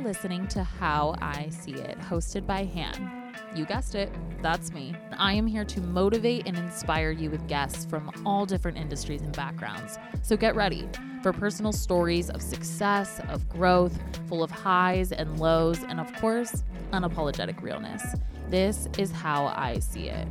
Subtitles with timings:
[0.00, 3.34] You're listening to How I See It, hosted by Han.
[3.54, 4.10] You guessed it,
[4.40, 4.94] that's me.
[5.18, 9.36] I am here to motivate and inspire you with guests from all different industries and
[9.36, 9.98] backgrounds.
[10.22, 10.88] So get ready
[11.22, 16.64] for personal stories of success, of growth, full of highs and lows, and of course,
[16.94, 18.02] unapologetic realness.
[18.48, 20.26] This is How I See It.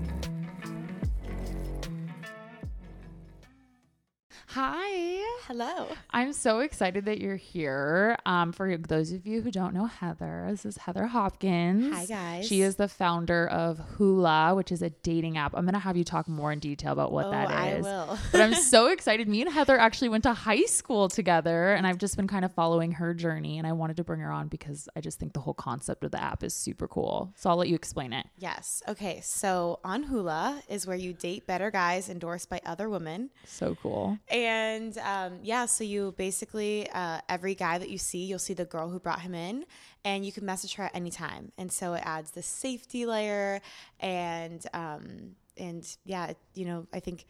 [5.49, 5.87] Hello.
[6.11, 8.15] I'm so excited that you're here.
[8.27, 11.91] Um, for those of you who don't know Heather, this is Heather Hopkins.
[11.91, 12.47] Hi, guys.
[12.47, 15.55] She is the founder of Hulah, which is a dating app.
[15.55, 17.83] I'm going to have you talk more in detail about what oh, that is.
[17.83, 18.19] I will.
[18.31, 19.27] but I'm so excited.
[19.27, 22.53] Me and Heather actually went to high school together, and I've just been kind of
[22.53, 23.57] following her journey.
[23.57, 26.11] And I wanted to bring her on because I just think the whole concept of
[26.11, 27.33] the app is super cool.
[27.35, 28.27] So I'll let you explain it.
[28.37, 28.83] yes.
[28.87, 29.19] Okay.
[29.23, 33.31] So on Hulah is where you date better guys endorsed by other women.
[33.45, 34.19] So cool.
[34.29, 38.65] And um, yeah, so you basically, uh, every guy that you see, you'll see the
[38.65, 39.65] girl who brought him in,
[40.05, 41.51] and you can message her at any time.
[41.57, 43.61] And so it adds the safety layer,
[43.99, 47.25] and um, and yeah, it- you know, I think.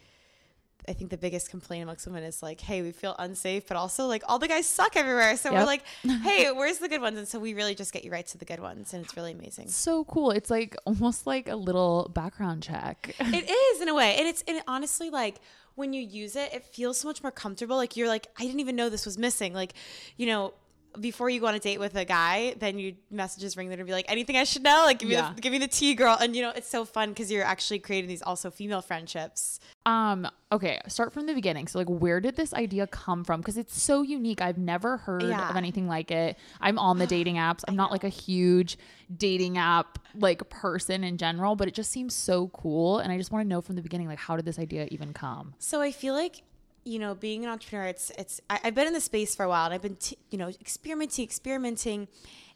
[0.87, 4.07] I think the biggest complaint amongst women is like, hey, we feel unsafe, but also
[4.07, 5.35] like all the guys suck everywhere.
[5.35, 5.83] So we're like,
[6.23, 7.17] hey, where's the good ones?
[7.17, 8.93] And so we really just get you right to the good ones.
[8.93, 9.67] And it's really amazing.
[9.67, 10.31] So cool.
[10.31, 13.13] It's like almost like a little background check.
[13.19, 15.35] It is in a way, and it's and honestly like
[15.75, 17.75] when you use it, it feels so much more comfortable.
[17.75, 19.53] Like you're like, I didn't even know this was missing.
[19.53, 19.73] Like,
[20.17, 20.53] you know,
[20.99, 23.83] before you go on a date with a guy, then you messages ring there to
[23.83, 25.33] be like, anything I should know, like give me Yeah.
[25.35, 26.17] the, give me the tea, girl.
[26.19, 29.59] And you know, it's so fun because you're actually creating these also female friendships.
[29.85, 31.67] Um, okay, start from the beginning.
[31.67, 33.41] So like where did this idea come from?
[33.41, 34.41] Because it's so unique.
[34.41, 35.49] I've never heard Yeah.
[35.49, 36.37] of anything like it.
[36.61, 37.63] I'm on the dating apps.
[37.67, 38.77] I'm not like a huge
[39.15, 42.99] dating app like person in general, but it just seems so cool.
[42.99, 45.13] And I just want to know from the beginning, like how did this idea even
[45.13, 45.53] come?
[45.59, 46.43] So I feel like
[46.89, 48.41] you know, being an entrepreneur, it's it's.
[48.49, 50.49] I, I've been in the space for a while, and I've been t- you know
[50.49, 52.07] experimenting, experimenting,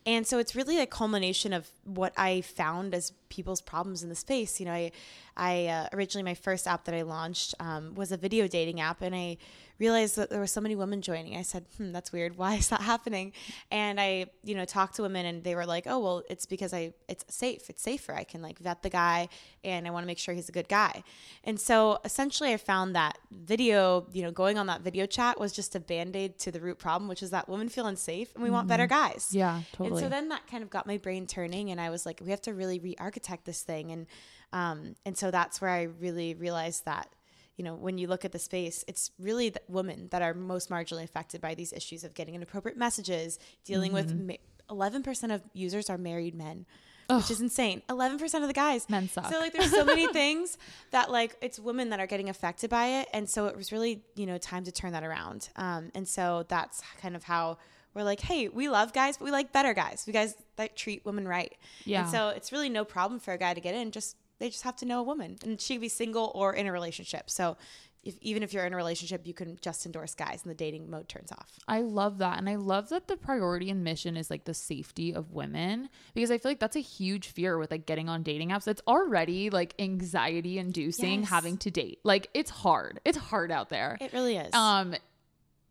[0.06, 4.16] and so it's really a culmination of what I found as people's problems in the
[4.16, 4.60] space.
[4.60, 4.92] You know, I
[5.36, 9.02] I uh, originally my first app that I launched um, was a video dating app,
[9.02, 9.38] and I
[9.80, 11.36] realized that there were so many women joining.
[11.36, 12.38] I said, "Hmm, that's weird.
[12.38, 13.34] Why is that happening?"
[13.72, 16.74] And I, you know, talked to women, and they were like, "Oh, well, it's because
[16.74, 17.70] I it's safe.
[17.70, 18.14] It's safer.
[18.14, 19.30] I can like vet the guy,
[19.64, 21.04] and I want to make sure he's a good guy."
[21.44, 25.52] And so essentially, I found that video, you know, going on that video chat was
[25.52, 28.44] just a band aid to the root problem, which is that women feel unsafe, and
[28.44, 29.30] we want better guys.
[29.32, 29.90] Yeah, totally.
[29.90, 32.30] And so then that kind of got my brain turning, and I was like, we
[32.30, 34.08] have to really re-architect this thing, and
[34.52, 37.10] um, and so that's where I really realized that,
[37.58, 40.70] you know, when you look at the space, it's really the women that are most
[40.70, 44.28] marginally affected by these issues of getting inappropriate messages, dealing Mm-hmm.
[44.28, 44.38] with
[44.70, 46.66] eleven percent of users are married men.
[47.10, 47.82] Which is insane.
[47.90, 48.90] Eleven percent of the guys.
[48.90, 49.32] Men suck.
[49.32, 50.58] So like, there's so many things
[50.92, 54.02] that like it's women that are getting affected by it, and so it was really
[54.16, 55.50] you know time to turn that around.
[55.56, 57.58] Um, and so that's kind of how
[57.94, 60.04] we're like, hey, we love guys, but we like better guys.
[60.08, 61.54] We guys that treat women right.
[61.86, 62.02] Yeah.
[62.04, 63.92] And so it's really no problem for a guy to get in.
[63.92, 66.66] Just they just have to know a woman, and she could be single or in
[66.68, 67.30] a relationship.
[67.30, 67.56] So
[68.04, 70.90] if, even if you're in a relationship, you can just endorse guys, and the dating
[70.90, 71.52] mode turns off.
[71.70, 72.38] I love that.
[72.40, 76.30] And I love that the priority and mission is like the safety of women because
[76.30, 78.68] I feel like that's a huge fear with like getting on dating apps.
[78.68, 81.30] It's already like anxiety inducing Yes.
[81.30, 82.00] having to date.
[82.04, 83.00] Like it's hard.
[83.06, 83.98] It's hard out there.
[84.02, 84.54] It really is.
[84.54, 84.96] um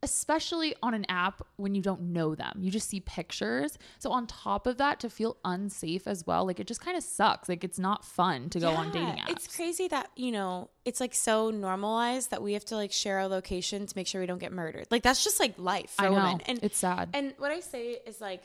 [0.03, 2.59] especially on an app when you don't know them.
[2.59, 3.77] You just see pictures.
[3.99, 7.03] So on top of that to feel unsafe as well like it just kind of
[7.03, 7.49] sucks.
[7.49, 9.29] Like it's not fun to go on dating Yeah, apps.
[9.31, 13.19] It's crazy that, you know, it's like so normalized that we have to like share
[13.19, 14.87] our location to make sure we don't get murdered.
[14.91, 16.15] Like that's just like life for i know.
[16.15, 16.41] women.
[16.45, 17.09] And it's sad.
[17.13, 18.43] and what I say is like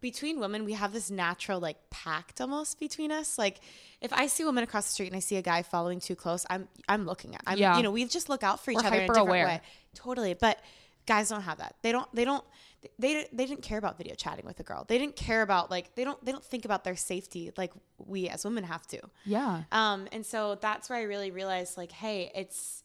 [0.00, 3.38] between women, we have this natural like pact almost between us.
[3.38, 3.60] Like
[4.00, 6.14] if I see a woman across the street and I see a guy following too
[6.16, 7.42] close, I'm I'm looking at.
[7.46, 7.76] I'm Yeah.
[7.76, 9.46] you know, we just look out for each We're other in a different hyper-aware.
[9.46, 9.60] way.
[9.94, 10.34] Totally.
[10.34, 10.58] But
[11.06, 11.74] guys don't have that.
[11.82, 12.44] They don't they don't
[12.98, 14.84] they they didn't care about video chatting with a girl.
[14.88, 18.28] They didn't care about like they don't they don't think about their safety like we
[18.28, 19.00] as women have to.
[19.24, 22.82] yeah Um, and so that's where I really realized, like, hey, it's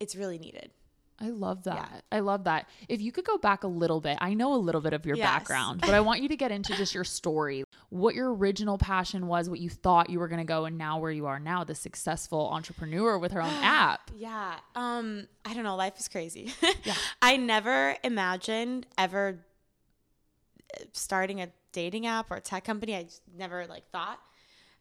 [0.00, 0.70] it's really needed.
[1.18, 2.04] I love that.
[2.12, 2.68] I love that.
[2.88, 5.16] If you could go back a little bit, I know a little bit of your
[5.16, 5.24] Yes.
[5.24, 9.26] background, but I want you to get into just your story, what your original passion
[9.26, 11.64] was, what you thought you were going to go, and now where you are now,
[11.64, 14.10] the successful entrepreneur with her own app.
[14.14, 14.56] Yeah.
[14.74, 15.76] Um, I don't know.
[15.76, 16.52] Life is crazy.
[16.84, 16.94] Yeah.
[17.22, 19.38] I never imagined ever
[20.78, 22.94] uh, starting a dating app or a tech company.
[22.94, 24.18] I just never like thought.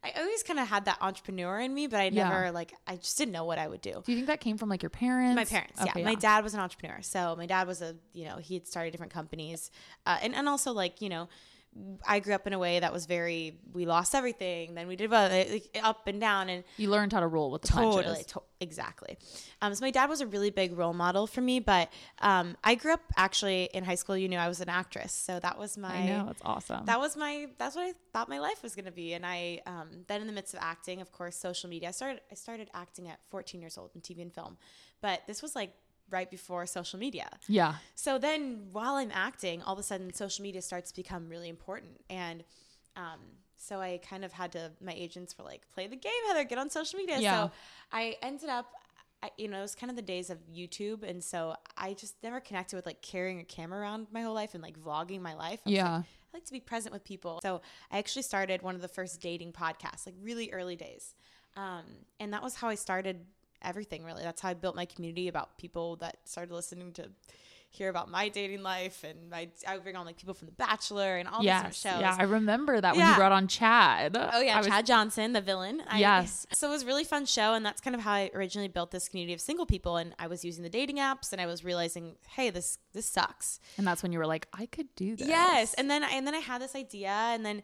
[0.05, 2.29] I always kind of had that entrepreneur in me, but I Yeah.
[2.29, 4.03] never like I just didn't know what I would do.
[4.05, 5.35] Do you think that came from like your parents?
[5.35, 6.05] My parents, Okay, yeah.
[6.05, 8.91] My dad was an entrepreneur, so my dad was a you know he had started
[8.91, 9.71] different companies,
[10.05, 11.27] uh, and and also like you know
[12.07, 15.11] I grew up in a way that was very we lost everything, then we did
[15.11, 18.25] like, up and down, and You learned how to roll with the totally punches.
[18.27, 19.17] to- exactly.
[19.61, 22.75] Um, so my dad was a really big role model for me, but um, I
[22.75, 24.15] grew up actually in high school.
[24.15, 26.85] You knew I was an actress, so that was my I know it's awesome.
[26.85, 29.13] that was my that's what I thought my life was going to be.
[29.13, 31.89] And I um, then in the midst of acting, of course, social media.
[31.89, 34.57] I started I started acting at 14 years old in TV and film,
[35.01, 35.73] but this was like
[36.09, 37.27] right before social media.
[37.47, 41.29] yeah, So then while I'm acting, all of a sudden social media starts to become
[41.29, 42.01] really important.
[42.09, 42.43] And
[42.95, 43.19] um,
[43.57, 46.57] so I kind of had to, my agents were like, play the game, Heather, get
[46.57, 47.19] on social media.
[47.19, 47.45] Yeah.
[47.47, 47.51] So
[47.91, 48.67] I ended up,
[49.23, 51.03] I, you know, it was kind of the days of YouTube.
[51.03, 54.53] And so I just never connected with like carrying a camera around my whole life
[54.53, 55.61] and like vlogging my life.
[55.65, 55.95] I Yeah.
[55.95, 57.39] like, I like to be present with people.
[57.41, 57.61] So
[57.91, 61.15] I actually started one of the first dating podcasts, like really early days.
[61.55, 61.85] Um,
[62.19, 63.21] and that was how I started
[63.61, 64.23] everything really.
[64.23, 67.09] That's how I built my community about people that started listening to
[67.69, 69.03] hear about my dating life.
[69.03, 71.57] And I, I would bring on like people from The Bachelor and all these yes,
[71.59, 72.01] different shows.
[72.01, 72.15] yeah.
[72.17, 74.15] I remember that when you brought on Chad.
[74.15, 75.81] Oh yeah, I was- Chad Johnson, the villain.
[75.89, 76.47] I- Yes.
[76.53, 78.91] So it was a really fun show, and that's kind of how I originally built
[78.91, 79.97] this community of single people.
[79.97, 83.59] And I was using the dating apps, and I was realizing, hey, this this sucks.
[83.77, 85.27] and that's when you were like, I could do this.
[85.27, 87.61] Yes, and then and then I had this idea, and then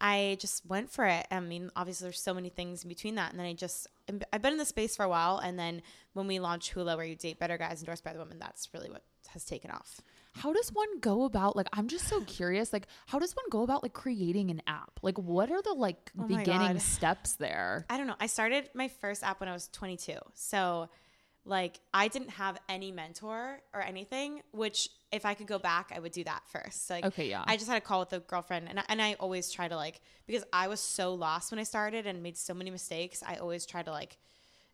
[0.00, 1.28] I just went for it.
[1.30, 3.86] I mean, obviously, there's so many things in between that, and then I just
[4.32, 5.82] I've been in the space for a while, and then
[6.12, 8.90] when we launched Hulah, where you date better guys endorsed by the women, that's really
[8.90, 10.00] what has taken off.
[10.34, 13.62] How does one go about like I'm just so curious like how does one go
[13.62, 14.98] about like creating an app?
[15.02, 16.80] Like what are the like Oh beginning God.
[16.82, 17.84] steps there?
[17.90, 18.16] I don't know.
[18.18, 20.14] I started my first app when I was 22.
[20.34, 20.88] So,
[21.44, 25.98] like, I didn't have any mentor or anything, which if I could go back, I
[25.98, 26.86] would do that first.
[26.86, 27.42] So, like, Okay, yeah.
[27.46, 29.76] I just had a call with a girlfriend, and I, and I always try to,
[29.76, 33.36] like, because I was so lost when I started and made so many mistakes, I
[33.36, 34.18] always try to, like,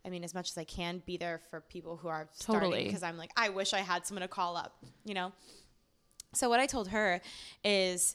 [0.04, 2.84] I mean, as much as I can, be there for people who are starting Totally.
[2.86, 5.32] because I'm like, I wish I had someone to call up, you know?
[6.34, 7.20] So what I told her
[7.64, 8.14] is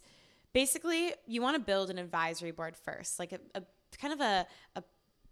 [0.53, 3.63] basically you want to build an advisory board first, like a, a
[3.99, 4.45] kind of a,
[4.75, 4.83] a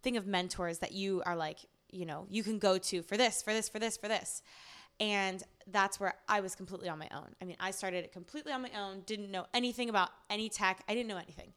[0.02, 1.60] thing of mentors that you are like,
[1.92, 4.42] you know, you can go to for this, for this, for this, for this.
[5.00, 7.36] And that's where I was completely on my own.
[7.42, 10.84] I mean, I started it completely on my own, didn't know anything about any tech.
[10.88, 11.54] I didn't know anything.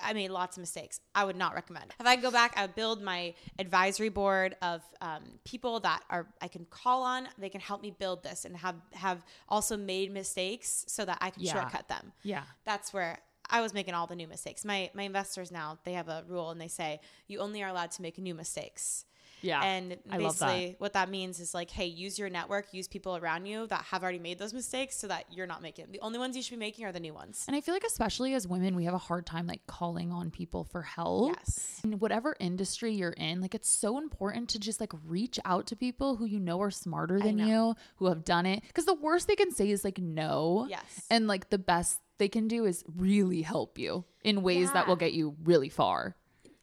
[0.00, 1.00] I made lots of mistakes.
[1.14, 1.92] I would not recommend.
[1.98, 6.26] If I go back, I would build my advisory board of um, people that are
[6.40, 7.26] I can call on.
[7.38, 11.30] They can help me build this and have have also made mistakes so that I
[11.30, 11.54] can Yeah.
[11.54, 12.12] shortcut them.
[12.22, 12.42] Yeah.
[12.64, 13.18] That's where
[13.50, 14.64] I was making all the new mistakes.
[14.64, 17.90] My my investors now they have a rule and they say you only are allowed
[17.92, 19.04] to make new mistakes.
[19.40, 19.62] Yeah.
[19.62, 23.66] And basically, what that means is like, hey, use your network, use people around you
[23.68, 25.86] that have already made those mistakes, so that you're not making.
[25.90, 27.44] The only ones you should be making are the new ones.
[27.46, 30.30] And I feel like especially as women, we have a hard time like calling on
[30.30, 31.36] people for help.
[31.36, 31.80] Yes.
[31.84, 35.76] In whatever industry you're in, like it's so important to just like reach out to
[35.76, 38.62] people who you know are smarter than you, who have done it.
[38.66, 40.66] Because the worst they can say is like no.
[40.68, 41.06] Yes.
[41.10, 44.96] And like the best they can do is really help you in ways that will
[44.96, 46.16] get you really far.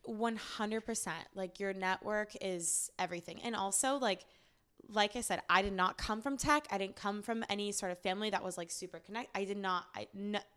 [0.07, 3.41] 100% like your network is everything.
[3.43, 4.25] And also like
[4.89, 6.67] like i said i did not come from tech.
[6.71, 9.57] I didn't come from any sort of family that was like super connect i did
[9.57, 10.07] not I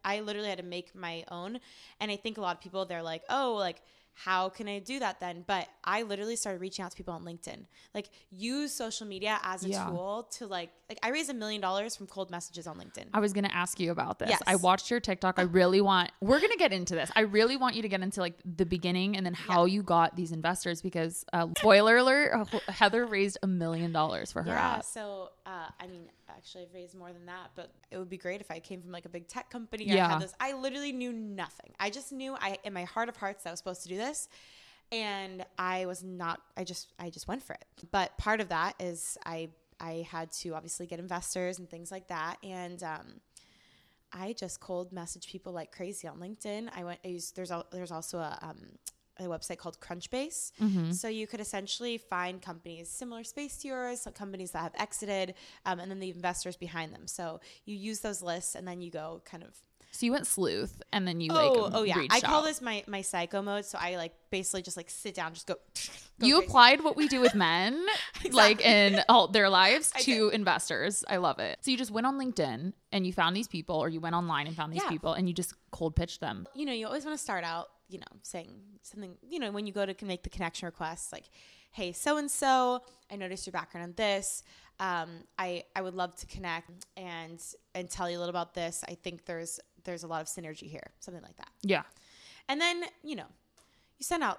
[0.05, 1.61] I literally had to make my own.
[1.99, 3.81] And i think a lot of people they're like oh like
[4.14, 7.22] how can i do that then but i literally started reaching out to people on
[7.25, 7.64] linkedin
[7.94, 9.87] like use social media as a Yeah.
[9.87, 13.20] tool to like like i raised a million dollars from cold messages on linkedin I
[13.20, 14.31] was gonna ask you about this.
[14.31, 14.40] Yes.
[14.46, 15.38] I watched your TikTok.
[15.38, 16.10] I really want.
[16.20, 17.10] We're gonna get into this.
[17.16, 20.14] I really want you to get into like the beginning and then how you got
[20.16, 24.85] these investors because uh, spoiler alert: Heather raised a million dollars for her yeah, app.
[24.85, 28.40] so uh, I mean, actually, I've raised more than that, but it would be great
[28.43, 29.90] if I came from like a big tech company.
[29.90, 30.09] I Yeah.
[30.11, 30.35] had this.
[30.38, 31.73] I literally knew nothing.
[31.81, 34.28] I just knew I, in my heart of hearts, I was supposed to do this,
[34.93, 36.40] and I was not.
[36.57, 37.64] I just, I just went for it.
[37.90, 39.49] But part of that is I,
[39.81, 43.07] I had to obviously get investors and things like that, and um,
[44.12, 46.69] I just cold message people like crazy on LinkedIn.
[46.76, 47.00] I went.
[47.05, 48.59] I used, there's al- there's also a um,
[49.18, 50.52] a website called Crunchbase.
[50.94, 55.34] So you could essentially find companies similar space to yours, so companies that have exited,
[55.66, 57.06] um, and then the investors behind them.
[57.06, 59.50] So you use those lists, and then you go kind of.
[59.90, 62.04] So you went sleuth, and then you like oh, oh yeah.
[62.10, 62.44] I call out.
[62.44, 63.64] this my my psycho mode.
[63.64, 65.54] So I like basically just like sit down, just go.
[66.20, 66.46] go You crazy.
[66.46, 67.84] applied what we do with men,
[68.32, 71.04] like in all their lives, to investors.
[71.08, 71.58] I love it.
[71.62, 74.46] So you just went on LinkedIn and you found these people, or you went online
[74.46, 74.90] and found these Yeah.
[74.90, 76.46] people, and you just cold pitched them.
[76.54, 78.50] you know, you always want to start out, you know, saying
[78.83, 81.25] something, you know, when you go to make the connection request, like,
[81.73, 84.42] hey, so and so, I noticed your background on this.
[84.80, 87.42] Um, I I would love to connect and
[87.75, 88.85] and tell you a little about this.
[88.88, 91.50] I think there's there's a lot of synergy here, something like that.
[91.62, 91.83] Yeah.
[92.49, 93.26] And then you know,
[93.99, 94.38] you send out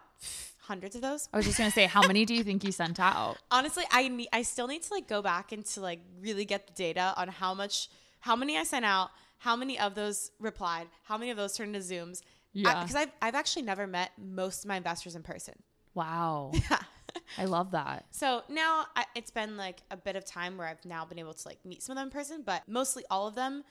[0.61, 1.27] hundreds of those.
[1.33, 3.37] I was just gonna say, how many do you think you sent out?
[3.51, 6.67] Honestly, I need I still need to like go back and to like really get
[6.67, 7.89] the data on how much
[8.21, 10.87] how many I sent out, how many of those replied?
[11.03, 12.21] How many of those turned into Zooms?
[12.53, 12.81] Yeah.
[12.81, 15.55] Because I've, I've actually never met most of my investors in person.
[15.93, 16.51] Wow.
[17.37, 18.05] I love that.
[18.11, 21.33] So now I, it's been like a bit of time where I've now been able
[21.33, 23.63] to like meet some of them in person, but mostly all of them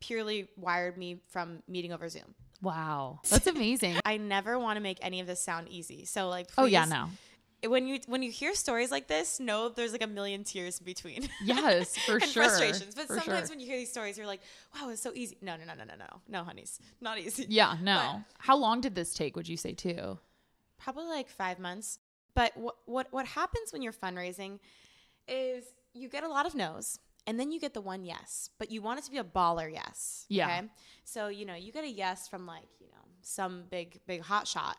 [0.00, 2.34] purely wired me from meeting over Zoom.
[2.62, 3.20] Wow.
[3.28, 3.96] That's amazing.
[4.04, 6.04] I never want to make any of this sound easy.
[6.04, 7.08] So like, oh yeah, no.
[7.66, 10.84] When you when you hear stories like this, know there's like a million tears in
[10.84, 11.28] between.
[11.42, 12.44] Yes, for and sure.
[12.44, 12.94] frustrations.
[12.94, 13.56] But For sometimes sure.
[13.56, 14.40] when you hear these stories, you're like,
[14.74, 15.36] wow, it's so easy.
[15.42, 16.20] No, no, no, no, no, no.
[16.28, 16.78] No, honeys.
[17.00, 17.46] Not easy.
[17.48, 18.22] Yeah, no.
[18.38, 20.18] How long did this take, would you say too?
[20.78, 21.98] Probably like five months.
[22.34, 24.60] But what what what happens when you're fundraising
[25.26, 28.48] is you get a lot of no's and then you get the one yes.
[28.58, 30.24] But you want it to be a baller yes.
[30.28, 30.62] Yeah.
[31.04, 34.46] So, you know, you get a yes from like, you know, some big, big hot
[34.48, 34.76] shot.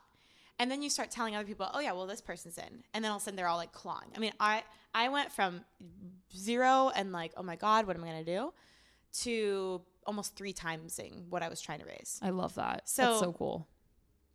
[0.60, 2.84] And then you start telling other people, oh yeah, well this person's in.
[2.94, 4.10] And then all of a sudden they're all like clawing.
[4.16, 4.64] I mean, I
[4.94, 5.62] I went from
[6.36, 8.54] zero and like, oh my God, what am I gonna do?
[9.22, 12.20] To almost three timesing what I was trying to raise.
[12.22, 12.82] I love that.
[12.86, 13.68] That's So- so cool.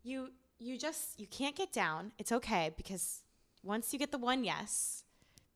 [0.02, 2.12] You you just you can't get down.
[2.18, 3.22] It's okay because
[3.62, 5.02] once you get the one yes,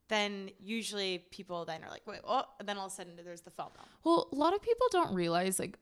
[0.07, 3.41] then usually people then are like, wait, oh, and then all of a sudden there's
[3.41, 3.69] the FOMO.
[4.03, 5.77] Well, a lot of people don't realize like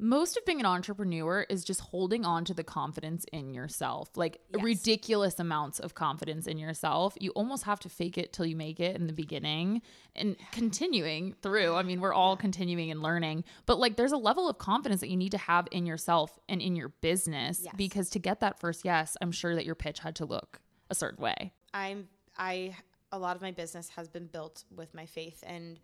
[0.00, 4.08] most of being an entrepreneur is just holding on to the confidence in yourself.
[4.16, 4.62] Like Yes.
[4.64, 7.16] ridiculous amounts of confidence in yourself.
[7.20, 9.82] You almost have to fake it till you make it in the beginning
[10.16, 11.74] and continuing through.
[11.74, 15.10] I mean, we're all continuing and learning, but like there's a level of confidence that
[15.10, 17.74] you need to have in yourself and in your business Yes.
[17.76, 20.94] because to get that first yes, I'm sure that your pitch had to look a
[20.94, 21.52] certain way.
[21.74, 22.76] I'm I
[23.12, 25.78] a lot of my business has been built with my faith and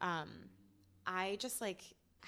[0.00, 0.28] um
[1.06, 1.82] I just like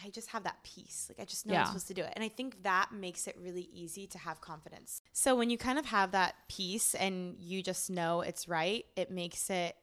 [0.05, 1.07] I just have that peace.
[1.09, 1.61] Like I just know Yeah.
[1.63, 2.13] I'm supposed to do it.
[2.17, 5.03] And I think that makes it really easy to have confidence.
[5.13, 9.11] So when you kind of have that peace and you just know it's right, it
[9.11, 9.77] makes it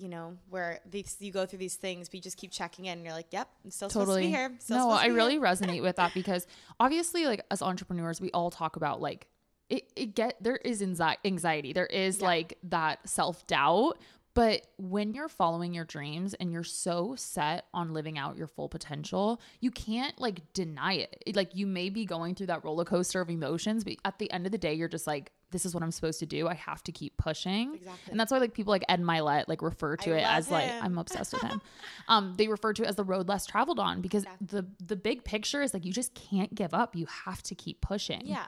[0.00, 2.92] you know, where these you go through these things, but you just keep checking in
[2.98, 4.52] and you're like, Yep, I'm still supposed to be here.
[4.60, 6.46] Still no i really here." resonate with that because
[6.78, 9.26] obviously like as entrepreneurs we all talk about like
[9.68, 12.26] it, it get there is anxiety there is Yeah.
[12.26, 13.98] like that self-doubt
[14.38, 18.68] but when you're following your dreams and you're so set on living out your full
[18.68, 21.22] potential you can't like deny it.
[21.26, 24.30] It- like you may be going through that roller coaster of emotions but at the
[24.30, 26.54] end of the day you're just like this is what i'm supposed to do i
[26.54, 28.10] have to keep pushing Exactly.
[28.10, 30.70] and that's why like people like Ed Mylett like refer to I it as like
[30.82, 31.60] i'm obsessed with him
[32.08, 34.36] um they refer to it as the road less traveled on because Yeah.
[34.40, 37.80] the the big picture is like you just can't give up you have to keep
[37.80, 38.46] pushing Yeah.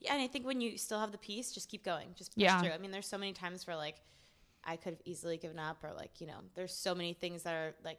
[0.00, 2.08] Yeah, and I think when you still have the peace, just keep going.
[2.14, 2.60] Just push Yeah.
[2.60, 2.72] through.
[2.72, 3.96] I mean, there's so many times where like
[4.66, 7.52] I could have easily given up or like, you know, there's so many things that
[7.54, 7.98] are like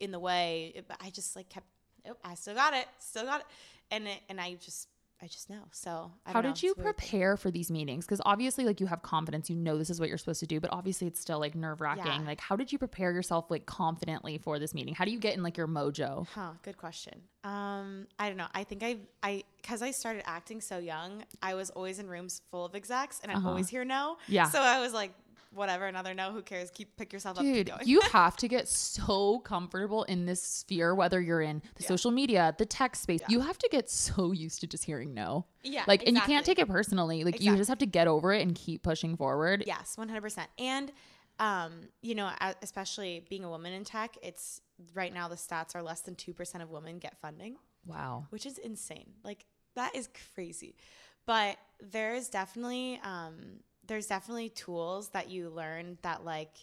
[0.00, 1.66] in the way, but I just like kept
[2.06, 2.86] nope, I still got it.
[2.98, 3.46] Still got it.
[3.90, 4.88] And it, and I just
[5.24, 5.62] I just know.
[5.70, 7.08] So I how know, did you it's a weird thing.
[7.10, 10.08] prepare for these meetings because obviously like you have confidence you know this is what
[10.08, 12.26] you're supposed to do but obviously it's still like nerve-wracking Yeah.
[12.26, 15.36] like how did you prepare yourself like confidently for this meeting how do you get
[15.36, 17.20] in like your mojo Huh, good question.
[17.44, 18.48] Um, I don't know.
[18.52, 22.42] I think I I because I started acting so young, I was always in rooms
[22.50, 23.48] full of execs and I Uh-huh.
[23.50, 24.16] always hear no.
[24.26, 24.48] Yeah.
[24.48, 25.12] So I was like,
[25.54, 26.70] whatever, another no, who cares?
[26.70, 31.20] Keep pick yourself up, Dude, you have to get so comfortable in this sphere, whether
[31.20, 31.88] you're in the Yeah.
[31.88, 33.20] social media, the tech space.
[33.22, 33.26] Yeah.
[33.30, 35.46] You have to get so used to just hearing no.
[35.62, 37.24] Yeah, Like, and you can't take it personally.
[37.24, 39.64] Like, you just have to get over it and keep pushing forward.
[39.66, 40.48] Yes, one hundred percent.
[40.58, 40.92] And
[41.38, 42.30] um, you know,
[42.62, 44.60] especially being a woman in tech, it's
[44.94, 47.56] right now the stats are less than two percent of women get funding,
[47.86, 48.26] Wow.
[48.30, 49.12] which is insane.
[49.24, 50.76] Like that is crazy.
[51.24, 53.60] But there is definitely um,
[53.92, 56.54] there's definitely tools that you learn that like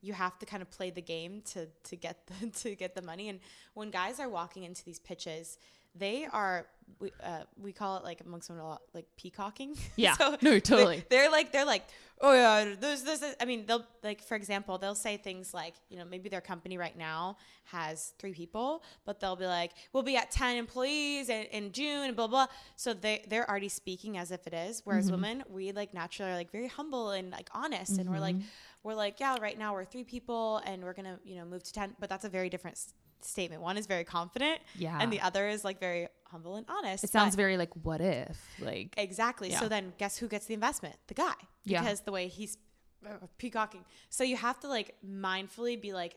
[0.00, 3.02] you have to kind of play the game to to get the, to get the
[3.02, 3.28] money.
[3.28, 3.40] And
[3.74, 5.58] when guys are walking into these pitches,
[5.98, 6.66] they are
[7.00, 9.76] we, uh, we call it like amongst women a lot like peacocking.
[9.96, 10.14] Yeah.
[10.14, 11.04] so No, they- totally.
[11.10, 11.84] They're like they're like
[12.20, 15.98] oh yeah those this I mean they'll like for example they'll say things like you
[15.98, 20.16] know maybe their company right now has three people but they'll be like we'll be
[20.16, 24.30] at 10 employees in, in June and blah blah so they they're already speaking as
[24.32, 25.14] if it is whereas Mm-hmm.
[25.14, 28.36] women we like naturally are like very humble and like honest and we're like
[28.82, 31.72] we're like yeah right now we're three people and we're gonna you know move to
[31.72, 32.78] 10 but that's a very different
[33.20, 34.98] statement one is very confident Yeah.
[35.00, 38.38] and the other is like very humble and honest It sounds very like, what if?
[38.60, 39.50] Like, Exactly.
[39.50, 39.60] Yeah.
[39.60, 40.94] So then guess who gets the investment?
[41.06, 41.34] The guy.
[41.64, 41.80] Yeah.
[41.80, 42.58] Because the way he's
[43.06, 43.84] uh, peacocking.
[44.10, 46.16] So you have to like mindfully be like,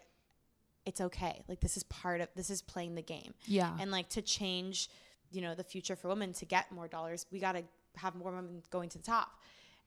[0.85, 1.43] it's okay.
[1.47, 3.33] Like this is part of this is playing the game.
[3.45, 3.75] yeah.
[3.79, 4.89] And like to change,
[5.31, 7.63] you know, the future for women to get more dollars, we gotta
[7.97, 9.29] have more women going to the top.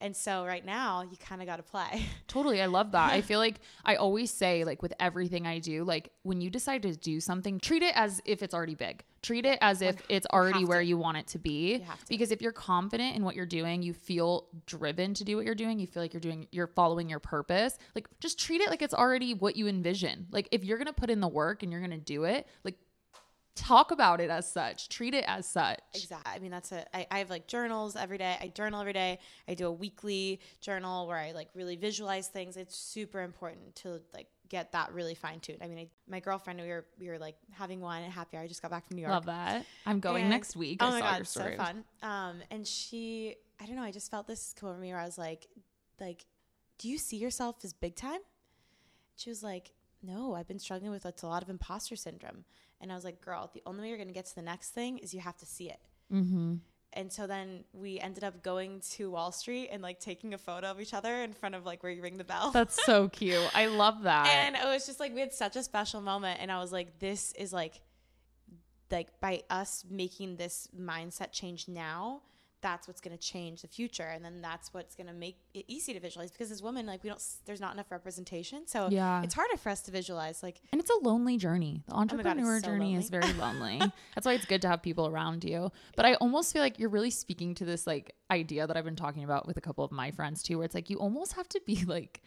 [0.00, 2.06] And so right now you kind of got to play.
[2.28, 2.60] Totally.
[2.60, 3.12] I love that.
[3.12, 6.82] I feel like I always say, like, with everything I do, like, when you decide
[6.82, 9.02] to do something, treat it as if it's already big.
[9.22, 11.78] Treat it as if it's already where you want it to be.
[11.78, 12.06] have to.
[12.08, 15.54] Because if you're confident in what you're doing, you feel driven to do what you're
[15.54, 17.78] doing, you feel like you're doing, you're following your purpose.
[17.94, 20.26] Like, just treat it like it's already what you envision.
[20.30, 22.46] Like, if you're going to put in the work and you're going to do it,
[22.64, 22.76] like,
[23.54, 25.80] talk about it as such, treat it as such.
[25.94, 26.32] Exactly.
[26.34, 26.84] I mean, that's a.
[26.96, 28.36] I, I have like journals every day.
[28.40, 29.18] I journal every day.
[29.48, 32.56] I do a weekly journal where I like really visualize things.
[32.56, 35.58] It's super important to like get that really fine tuned.
[35.62, 38.42] I mean, I, my girlfriend, we were we were like having wine at happy hour.
[38.44, 39.12] I just got back from New York.
[39.12, 39.64] Love that.
[39.86, 40.78] I'm going And- next week.
[40.82, 41.84] Oh I my god, so fun.
[42.02, 45.04] Um, and she, I don't know, I just felt this come over me where I
[45.06, 45.46] was like,
[46.00, 46.24] like,
[46.78, 48.20] do you see yourself as big time?
[49.16, 52.44] She was like, no, I've been struggling with a lot of imposter syndrome.
[52.80, 54.98] And I was like, girl, the only way you're gonna get to the next thing
[54.98, 55.80] is you have to see it.
[56.12, 56.56] Mm-hmm.
[56.96, 60.70] And so then we ended up going to Wall Street and like taking a photo
[60.70, 62.52] of each other in front of like where you ring the bell.
[62.52, 63.50] That's so cute.
[63.52, 64.28] I love that.
[64.28, 66.98] and it was just like we had such a special moment and i was like
[67.00, 67.80] this is like
[68.90, 72.20] like by us making this mindset change now
[72.64, 75.66] that's what's going to change the future and then that's what's going to make it
[75.68, 79.22] easy to visualize because as women like we don't there's not enough representation so Yeah.
[79.22, 81.82] it's harder for us to visualize like And it's a lonely journey.
[81.86, 83.78] The Oh God, entrepreneur so journey is very lonely.
[84.14, 85.70] That's why it's good to have people around you.
[85.94, 88.96] But I almost feel like you're really speaking to this like idea that I've been
[88.96, 91.48] talking about with a couple of my friends too, where it's like you almost have
[91.50, 92.22] to be like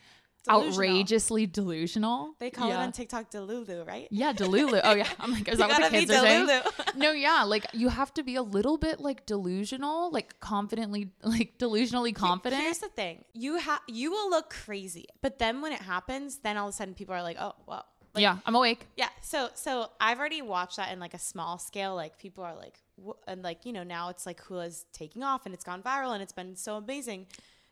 [0.48, 0.74] Delusional.
[0.74, 2.36] outrageously delusional.
[2.40, 2.82] they call yeah.
[2.82, 4.82] it on tiktok delulu right Yeah, delulu.
[4.84, 6.62] Oh yeah, I'm like, is that what the kids are saying?
[6.96, 11.58] No, yeah, like you have to be a little bit like delusional, like confidently, like
[11.58, 12.62] delusionally confident.
[12.62, 16.58] here's the thing you have you will look crazy but then when it happens then
[16.58, 17.86] all of a sudden people are like oh well
[18.18, 18.88] like, yeah, I'm awake.
[18.96, 19.10] Yeah.
[19.22, 21.96] So so I've already watched that in like a small scale.
[21.96, 22.80] Like people are like,
[23.28, 26.24] and like you know now it's like Hulah's taking off and it's gone viral and
[26.24, 27.28] it's been so amazing,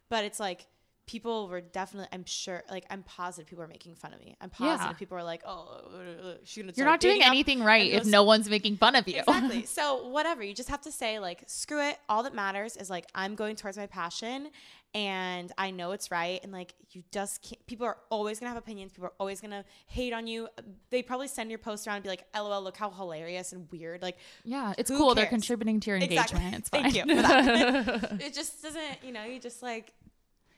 [0.10, 0.68] but it's like
[1.08, 2.10] people were definitely.
[2.12, 2.64] I'm sure.
[2.70, 4.36] Like I'm positive people are making fun of me.
[4.42, 4.94] I'm positive Yeah.
[4.98, 6.34] people are like, oh, uh.
[6.76, 9.20] You're not doing anything right if no one's making fun of you.
[9.20, 9.66] Exactly.
[9.76, 11.98] So whatever, you just have to say like, screw it.
[12.10, 14.50] All that matters is like I'm going towards my passion,
[14.94, 16.40] and I know it's right.
[16.44, 17.66] And like you just can't.
[17.68, 18.94] People are always gonna have opinions.
[18.94, 20.48] People are always gonna hate on you.
[20.90, 24.02] They probably send your post around and be like, "LOL, look how hilarious and weird."
[24.02, 25.14] Like Yeah, it's cool.
[25.14, 26.38] They're contributing to your Exactly.
[26.44, 26.56] engagement.
[26.62, 28.22] It's Thank you for that.
[28.22, 29.04] it just doesn't.
[29.04, 29.94] You know, you just like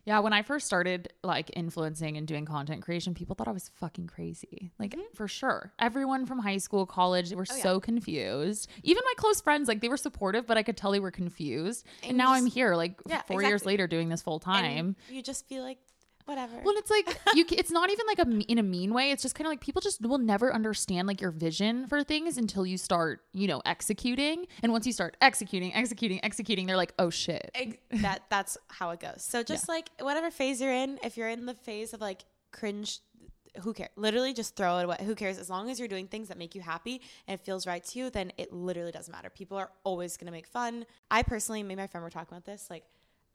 [0.07, 3.69] yeah, when I first started like influencing and doing content creation, people thought I was
[3.75, 4.71] fucking crazy.
[4.79, 5.73] Like for sure.
[5.79, 7.53] Everyone from high school, college, they were Mm-hmm.
[7.53, 7.63] Oh, yeah.
[7.63, 8.69] so confused.
[8.83, 11.85] Even my close friends, like they were supportive, but I could tell they were confused.
[12.03, 14.95] And, And now just- I'm here, like Yeah, four years later, doing this full time.
[15.09, 15.77] and you just feel like
[16.27, 16.53] whatever.
[16.63, 17.45] Well, it's like you.
[17.45, 19.11] ca- It's not even like a in a mean way.
[19.11, 22.37] It's just kind of like people just will never understand like your vision for things
[22.37, 24.45] until you start, you know, executing.
[24.61, 27.49] And once you start executing, executing, executing, they're like, oh shit.
[27.55, 29.23] Ex- that that's how it goes.
[29.23, 32.99] So just like whatever phase you're in, if you're in the phase of like cringe,
[33.61, 33.89] who cares?
[33.95, 34.97] Literally just throw it away.
[35.03, 35.39] Who cares?
[35.39, 37.99] As long as you're doing things that make you happy and it feels right to
[37.99, 39.29] you, then it literally doesn't matter.
[39.31, 40.85] People are always gonna make fun.
[41.09, 42.67] I personally, me and my friend were talking about this.
[42.69, 42.83] Like,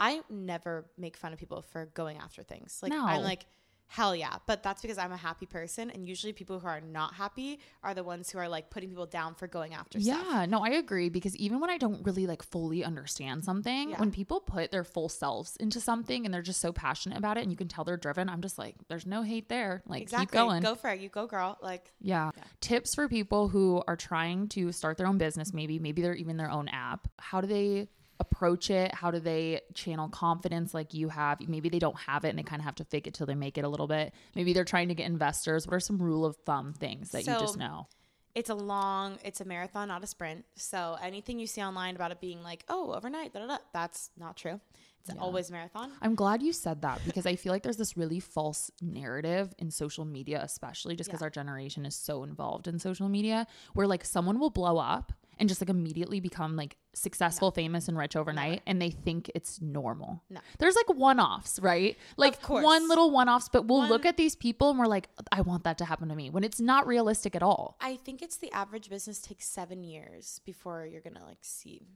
[0.02, 2.78] I never make fun of people for going after things.
[2.82, 3.04] Like No.
[3.04, 3.46] I'm like.
[3.88, 4.36] Hell yeah.
[4.46, 5.90] But that's because I'm a happy person.
[5.90, 9.04] And usually people who are not happy are the ones who are like putting people
[9.04, 10.24] down for going after stuff.
[10.30, 14.00] Yeah, no, I agree because even when I don't really like fully understand something, Yeah.
[14.00, 17.42] when people put their full selves into something and they're just so passionate about it
[17.42, 19.82] and you can tell they're driven, I'm just like, there's no hate there.
[19.84, 20.24] Like Exactly.
[20.24, 20.62] keep going.
[20.62, 21.00] Go for it.
[21.00, 21.58] You go, girl.
[21.60, 22.30] Like, Yeah.
[22.62, 26.38] Tips for people who are trying to start their own business, maybe, maybe they're even
[26.38, 27.08] their own app.
[27.18, 27.88] How do they
[28.22, 28.94] approach it?
[28.94, 31.46] How do they channel confidence like you have?
[31.46, 33.34] Maybe they don't have it and they kind of have to fake it till they
[33.34, 34.14] make it a little bit.
[34.34, 35.66] Maybe they're trying to get investors.
[35.66, 37.86] What are some rule of thumb things that you just know?
[38.34, 42.10] it's a long it's a marathon not a sprint so anything you see online about
[42.10, 44.58] it being like oh overnight da, da, da, that's not true
[45.04, 48.20] it's always marathon I'm glad you said that because I feel like there's this really
[48.20, 51.26] false narrative in social media, especially just because Yeah.
[51.26, 55.48] our generation is so involved in social media, where like someone will blow up and
[55.48, 60.22] just like immediately become like successful, famous, and rich overnight, and they think it's normal.
[60.30, 60.38] No.
[60.60, 61.98] There's like one offs, right?
[62.16, 65.08] Like one little one offs, but we'll One- look at these people and we're like,
[65.32, 67.76] I want that to happen to me when it's not realistic at all.
[67.80, 71.88] i think it's the average business takes seven years before you're gonna like see.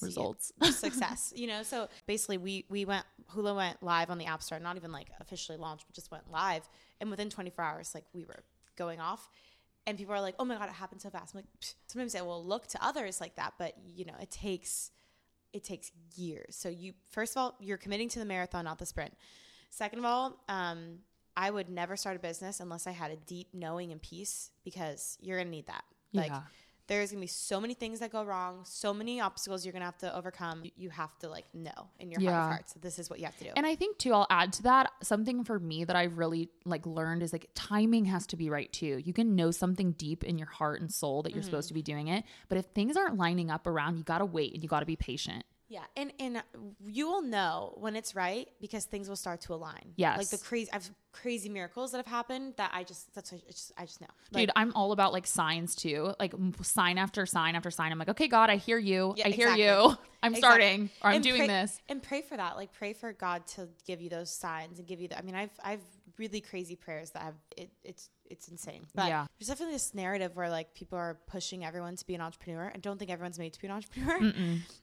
[0.00, 0.52] Results.
[0.70, 4.60] success you know so basically we we went Hulah went live on the app store
[4.60, 6.62] not even like officially launched but just went live
[7.00, 8.44] and within 24 hours like we were
[8.76, 9.28] going off
[9.88, 12.14] and people are like oh my god it happened so fast i'm like "Psh." sometimes
[12.14, 14.90] i will look to others like that but you know it takes
[15.52, 18.86] it takes years so you first of all you're committing to the marathon not the
[18.86, 19.14] sprint
[19.70, 20.98] second of all um
[21.36, 25.16] i would never start a business unless i had a deep knowing and peace because
[25.20, 26.42] you're gonna need that like Yeah.
[26.88, 29.98] There's gonna be so many things that go wrong, so many obstacles you're gonna have
[29.98, 30.64] to overcome.
[30.76, 33.26] You- have to like know in your heart of hearts that this is what you
[33.26, 33.50] have to do.
[33.54, 36.86] And I think too, I'll add to that something for me that I've really like
[36.86, 39.00] learned is like timing has to be right too.
[39.04, 41.44] You can know something deep in your heart and soul that you're Mm-hmm.
[41.50, 44.54] supposed to be doing it, but if things aren't lining up around, you gotta wait
[44.54, 45.44] and you gotta be patient.
[45.70, 46.42] Yeah, and and
[46.86, 49.92] you will know when it's right because things will start to align.
[49.96, 50.16] Yes.
[50.16, 53.68] like the crazy, I've crazy miracles that have happened that I just that's what, it's
[53.68, 54.06] just, I just know.
[54.32, 57.92] Dude, I'm all about like signs too, like sign after sign after sign.
[57.92, 59.12] I'm like, okay, God, I hear you.
[59.18, 59.64] Yeah, I hear exactly.
[59.64, 59.96] you.
[60.22, 60.40] I'm Exactly.
[60.40, 61.80] starting or I'm And doing pray- this.
[61.88, 62.56] and pray for that.
[62.56, 65.08] Like pray for God to give you those signs and give you.
[65.08, 65.82] The, I mean, I've I've
[66.18, 68.86] really crazy prayers that have it, it's it's insane.
[68.94, 69.26] But Yeah.
[69.38, 72.70] there's definitely this narrative where like people are pushing everyone to be an entrepreneur.
[72.74, 74.16] I don't think everyone's made to be an entrepreneur,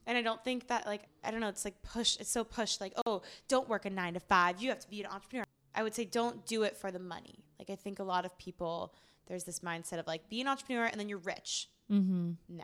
[0.08, 1.50] and I don't think that like I don't know.
[1.50, 2.18] It's like push.
[2.20, 2.82] It's so pushed.
[2.82, 4.62] Like oh, don't work a nine to five.
[4.62, 5.46] You have to be an entrepreneur.
[5.74, 7.44] I would say don't do it for the money.
[7.60, 8.94] Like I think a lot of people
[9.28, 11.70] there's this mindset of like be an entrepreneur and then you're rich.
[11.92, 12.32] Mm-hmm.
[12.50, 12.64] No.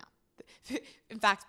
[1.10, 1.45] In fact,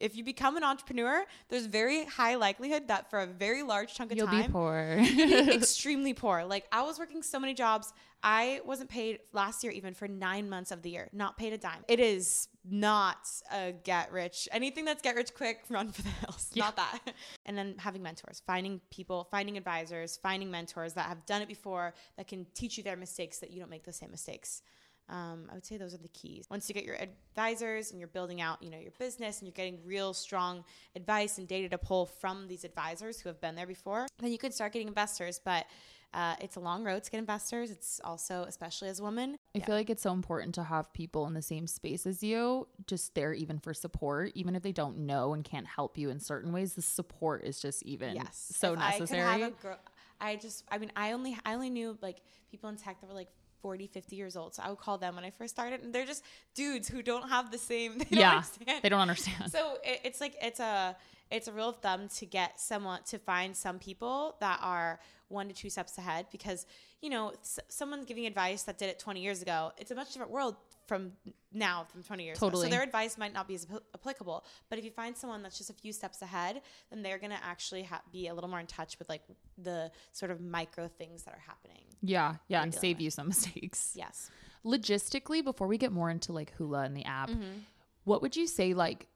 [0.00, 4.12] if you become an entrepreneur, there's very high likelihood that for a very large chunk
[4.12, 4.98] of time, You'll be poor.
[5.52, 6.44] extremely poor.
[6.44, 7.92] Like I was working so many jobs.
[8.22, 11.58] I wasn't paid last year even for nine months of the year, not paid a
[11.58, 11.84] dime.
[11.88, 13.18] It is not
[13.52, 14.48] a get rich.
[14.50, 16.50] Anything that's get rich quick, run for the hills.
[16.56, 17.00] Not that.
[17.44, 21.92] And then having mentors, finding people, finding advisors, finding mentors that have done it before
[22.16, 24.62] that can teach you their mistakes that you don't make the same mistakes.
[25.08, 26.46] Um, I would say those are the keys.
[26.50, 29.52] Once you get your advisors and you're building out, you know, your business and you're
[29.52, 30.64] getting real strong
[30.96, 34.38] advice and data to pull from these advisors who have been there before, then you
[34.38, 35.40] can start getting investors.
[35.44, 35.66] But
[36.14, 37.70] uh, it's a long road to get investors.
[37.70, 41.26] It's also, especially as a woman, I feel like it's so important to have people
[41.26, 44.98] in the same space as you, just there even for support, even if they don't
[44.98, 46.74] know and can't help you in certain ways.
[46.74, 49.40] The support is just even yes, so If I could necessary.
[49.40, 49.78] have a girl,
[50.20, 53.14] I just, I mean, I only, I only knew like people in tech that were
[53.14, 53.30] like
[53.64, 54.54] 40, 50 years old.
[54.54, 56.22] So I would call them when I first started, and they're just
[56.54, 57.92] dudes who don't have the same.
[57.98, 58.82] They don't yeah, understand.
[58.82, 59.50] they don't understand.
[59.50, 60.94] so it, it's like it's a
[61.30, 65.48] it's a rule of thumb to get someone to find some people that are one
[65.48, 66.66] to two steps ahead because
[67.04, 70.08] you know s- someone's giving advice that did it 20 years ago it's a much
[70.12, 70.54] different world
[70.86, 71.12] from
[71.52, 74.78] now from 20 years ago so their advice might not be as ap- applicable but
[74.78, 77.82] if you find someone that's just a few steps ahead then they're going to actually
[77.84, 79.22] ha- be a little more in touch with like
[79.58, 83.02] the sort of micro things that are happening yeah, yeah, and save with.
[83.04, 83.92] you some mistakes.
[83.94, 84.30] yes
[84.66, 87.58] Logistically, before we get more into like Hulah and the app, Mm-hmm.
[88.04, 89.06] what would you say like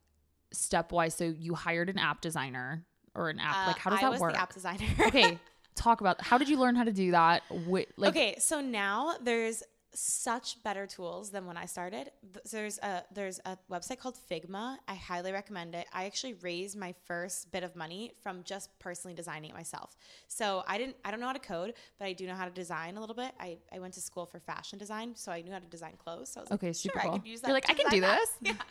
[0.54, 1.12] stepwise?
[1.12, 3.56] So you hired an app designer or an app.
[3.56, 4.32] Uh, like, how does I that was work?
[4.34, 5.38] the app designer okay,
[5.74, 7.42] talk about how did you learn how to do that?
[7.50, 9.62] Wh- like, okay, so now there's
[9.98, 12.10] such better tools than when I started.
[12.50, 14.76] There's a there's a website called Figma.
[14.86, 15.86] I highly recommend it.
[15.92, 19.96] I actually raised my first bit of money from just personally designing it myself.
[20.28, 22.50] So I didn't I don't know how to code, but I do know how to
[22.50, 23.32] design a little bit.
[23.40, 26.28] I, I went to school for fashion design, so I knew how to design clothes.
[26.30, 27.18] So I was Okay, like, super sure, I cool.
[27.18, 28.30] could use You're like, I can do that." this.
[28.42, 28.62] Yeah.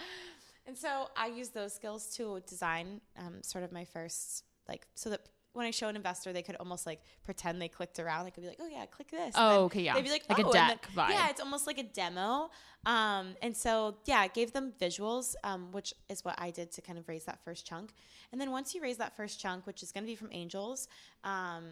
[0.66, 5.10] And so I use those skills to design um, sort of my first like so
[5.10, 5.22] that
[5.58, 8.26] when I show an investor, they could almost like pretend they clicked around.
[8.26, 9.96] They could be like, "Oh yeah, click this." And Oh, okay, yeah.
[9.96, 11.10] They'd be like, Like "Oh," and deck vibe.
[11.10, 12.52] Yeah, it's almost like a demo.
[12.86, 16.82] Um, and so yeah, I gave them visuals, um, which is what I did to
[16.82, 17.92] kind of raise that first chunk.
[18.32, 20.88] And then once you raise that first chunk, which is going to be from angels
[21.28, 21.64] um,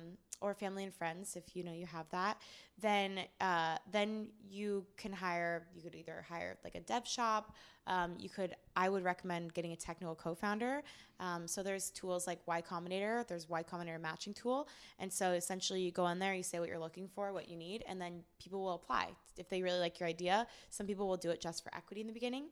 [0.42, 2.42] or family and friends, if you know you have that,
[2.82, 5.66] then uh, then you can hire.
[5.74, 7.56] You could either hire like a dev shop.
[7.88, 8.56] Um, you could.
[8.76, 10.84] I would recommend getting a technical co-founder.
[11.22, 13.26] Um, so there's tools like Y Combinator.
[13.28, 14.68] There's Y Combinator matching tool,
[15.00, 17.56] and so essentially you go in there, you say what you're looking for, what you
[17.56, 20.48] need, and then people will apply if they really like your idea.
[20.70, 22.48] Some people will do it just for equity in the beginning,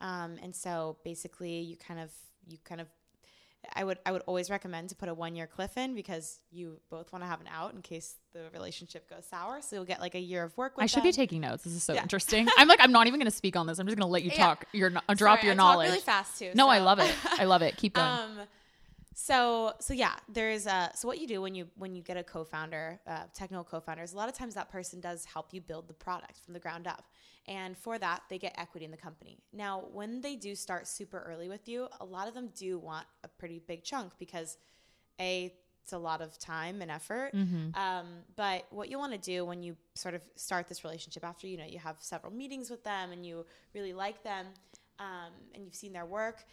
[0.00, 2.10] um, and so basically you kind of
[2.48, 2.88] you kind of
[3.74, 6.80] I would I would always recommend to put a one year cliff in because you
[6.90, 9.60] both want to have an out in case the relationship goes sour.
[9.62, 11.64] So you'll get like a year of work with I should be taking notes.
[11.64, 12.02] This is so Yeah.
[12.02, 12.46] interesting.
[12.58, 13.78] I'm like, I'm not even going to speak on this.
[13.78, 14.44] I'm just going to let you Yeah.
[14.46, 14.64] talk.
[14.72, 15.86] Your kno- drop your I knowledge.
[15.86, 16.50] Talk really fast too.
[16.54, 17.14] no, I love it.
[17.38, 17.76] I love it.
[17.76, 18.06] Keep going.
[18.20, 18.38] Um,
[19.18, 22.22] so so yeah, there's uh so what you do when you when you get a
[22.22, 25.94] co-founder, uh, technical co-founders, a lot of times that person does help you build the
[25.94, 27.04] product from the ground up,
[27.48, 29.38] and for that they get equity in the company.
[29.52, 33.06] Now, when they do start super early with you, a lot of them do want
[33.24, 34.58] a pretty big chunk because
[35.20, 37.30] a it's a lot of time and effort.
[37.76, 41.46] Um, but what you want to do when you sort of start this relationship after
[41.46, 44.46] you know you have several meetings with them and you really like them
[44.98, 46.44] um, and you've seen their work,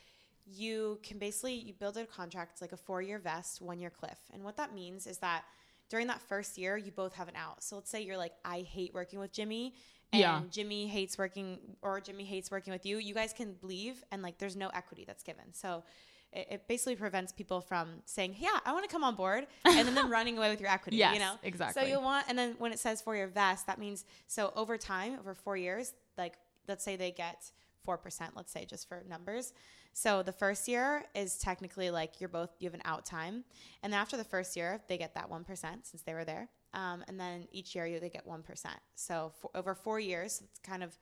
[0.45, 4.19] you can basically you build a contract like a four year vest, one year cliff.
[4.31, 5.45] And what that means is that
[5.89, 7.63] during that first year, you both have an out.
[7.63, 9.73] So let's say you're like, I hate working with Jimmy.
[10.13, 10.41] And Yeah.
[10.49, 12.97] Jimmy hates working, or Jimmy hates working with you.
[12.97, 15.53] You guys can leave, and like, there's no equity that's given.
[15.53, 15.83] So
[16.31, 19.87] it, it basically prevents people from saying, "Yeah, I want to come on board," and
[19.87, 20.97] then them running away with your equity.
[20.97, 21.81] Yes, you know exactly.
[21.81, 24.77] So you'll want, and then when it says four year vest, that means so over
[24.77, 26.35] time, over four years, like
[26.67, 27.51] let's say they get
[27.87, 29.51] 4%, let's say, just for numbers.
[29.93, 33.43] So the first year is technically like you're both, you have an out time.
[33.83, 35.45] And then after the first year, they get that 1%
[35.83, 36.49] since they were there.
[36.73, 38.41] Um, and then each year you, they get 1%.
[38.95, 40.97] So for, over four years, it's kind of,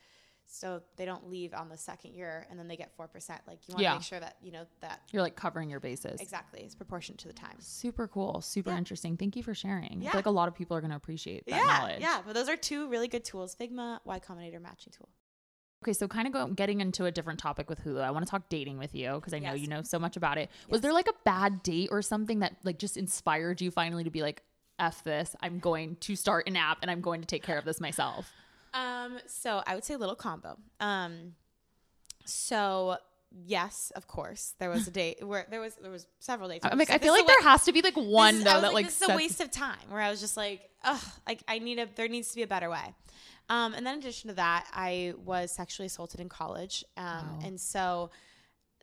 [0.45, 3.07] so they don't leave on the second year and then they get 4%.
[3.47, 3.93] Like you want to Yeah.
[3.93, 6.19] make sure that, you know, that You're like covering your bases.
[6.19, 7.55] exactly it's proportionate to the time.
[7.59, 8.41] Super cool.
[8.41, 8.77] Super Yeah.
[8.77, 9.15] interesting.
[9.15, 9.99] Thank you for sharing.
[10.01, 10.11] I Yeah.
[10.11, 11.63] feel like a lot of people are going to appreciate that yeah.
[11.65, 12.01] knowledge.
[12.01, 12.21] Yeah.
[12.25, 15.07] But those are two really good tools Figma, Y Combinator matching tool.
[15.83, 18.03] Okay, so kind of go, getting into a different topic with Hulah.
[18.03, 19.61] I want to talk dating with you because I know Yes.
[19.61, 20.49] you know so much about it.
[20.69, 24.11] Was there like a bad date or something that like just inspired you finally to
[24.11, 24.43] be like,
[24.77, 25.35] "F this!
[25.41, 28.31] I'm going to start an app and I'm going to take care of this myself."
[28.75, 30.57] Um, so I would say a little combo.
[30.79, 31.33] Um,
[32.25, 32.97] so
[33.45, 36.63] yes, of course, there was a date where there was there was several dates.
[36.63, 38.85] I'm like, I feel like there has to be like one is- though that like,
[38.85, 39.79] this is a waste of time.
[39.89, 42.47] Where I was just like, ugh, like I need a there needs to be a
[42.47, 42.93] better way.
[43.51, 47.39] Um, and then in addition to that, I was sexually assaulted in college, um, Wow.
[47.43, 48.09] and so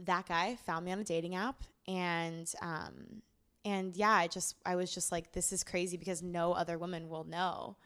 [0.01, 3.23] that guy found me on a dating app, and um,
[3.65, 7.09] and yeah, I just I was just like, this is crazy because no other woman
[7.09, 7.77] will know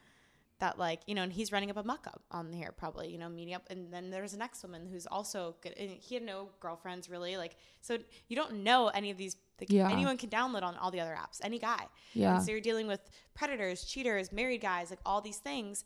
[0.58, 3.18] that like you know and he's running up a muck up on here probably you
[3.18, 6.22] know meeting up and then there's the next woman who's also good and he had
[6.22, 9.90] no girlfriends really like so you don't know any of these like, Yeah.
[9.90, 12.34] anyone can download on all the other apps any guy Yeah.
[12.36, 13.00] and so you're dealing with
[13.34, 15.82] predators cheaters married guys like all these things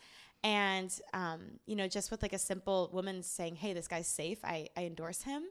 [0.47, 4.39] and um, you know just with like a simple woman saying hey this guy's safe
[4.45, 5.43] i, I endorse him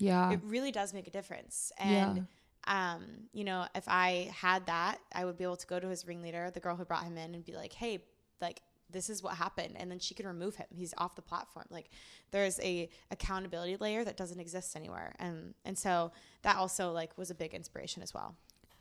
[0.00, 1.70] yeah, it really does make a difference.
[1.78, 2.26] And
[2.66, 6.06] um, you know, if I had that, I would be able to go to his
[6.06, 8.02] ringleader, the girl who brought him in, and be like, "Hey,
[8.40, 10.66] like this is what happened," and then she can remove him.
[10.70, 11.66] He's off the platform.
[11.70, 11.90] Like
[12.30, 17.30] there's a accountability layer that doesn't exist anywhere, and and so that also like was
[17.30, 18.34] a big inspiration as well.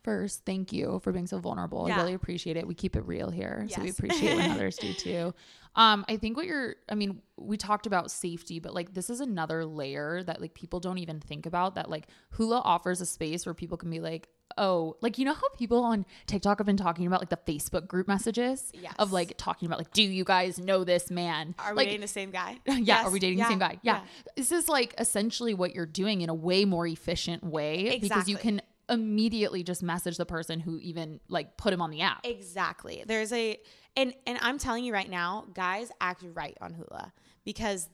[0.04, 1.88] First, thank you for being so vulnerable.
[1.92, 2.66] I really appreciate it.
[2.66, 3.68] We keep it real here.
[3.70, 5.34] So we appreciate when others do too.
[5.76, 9.20] Um, I think what you're I mean, we talked about safety, but like this is
[9.20, 13.46] another layer that like people don't even think about that like Hulah offers a space
[13.46, 16.76] where people can be like, oh, like you know how people on TikTok have been
[16.76, 18.94] talking about like the Facebook group messages Yes.
[18.98, 21.54] of like talking about like, do you guys know this man?
[21.60, 22.58] Are we like, dating the same guy?
[22.66, 23.06] yeah, Yes.
[23.06, 23.80] are we dating the same guy?
[23.84, 23.98] Yeah.
[23.98, 24.02] yeah.
[24.36, 28.38] This is like essentially what you're doing in a way more efficient way because you
[28.38, 32.26] can immediately just message the person who even like put him on the app.
[32.26, 33.04] Exactly.
[33.06, 33.58] There's a
[33.96, 37.12] and and I'm telling you right now, guys act right on Hulah
[37.46, 37.90] because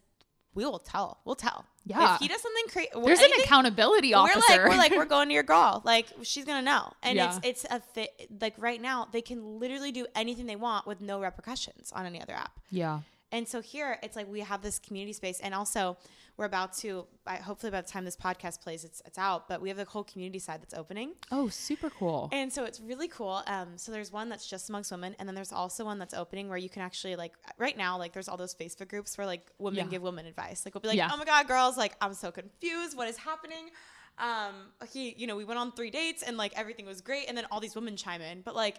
[0.54, 1.20] we will tell.
[1.26, 1.66] We'll tell.
[1.86, 2.16] Yeah.
[2.16, 4.40] If he does something crazy, There's an accountability officer.
[4.50, 5.82] We're like we're like we're going to your girl.
[5.84, 6.92] Like she's gonna know.
[7.04, 7.36] And Yeah.
[7.44, 8.30] it's it's a fit.
[8.42, 12.22] Like right now, they can literally do anything they want with no repercussions on any
[12.22, 12.60] other app.
[12.70, 13.02] yeah.
[13.32, 15.98] And so here, it's like we have this community space, and also
[16.38, 17.06] we're about to.
[17.26, 19.48] I, hopefully, by the time this podcast plays, it's it's out.
[19.48, 21.13] But we have the whole community side that's opening.
[21.32, 22.30] Oh, super cool.
[22.32, 23.41] And so it's really cool.
[23.48, 26.50] Um, so there's one that's just amongst women, and then there's also one that's opening
[26.50, 29.50] where you can actually like right now, like there's all those Facebook groups where like
[29.60, 29.91] women Yeah.
[29.91, 30.65] give women advice.
[30.65, 31.10] Like we'll be like, Yeah.
[31.13, 32.98] oh my god, girls, like I'm so confused.
[32.98, 33.69] What is happening?
[34.17, 34.54] Um,
[34.91, 37.45] he, you know, we went on three dates and like everything was great, and then
[37.52, 38.78] all these women chime in, but like.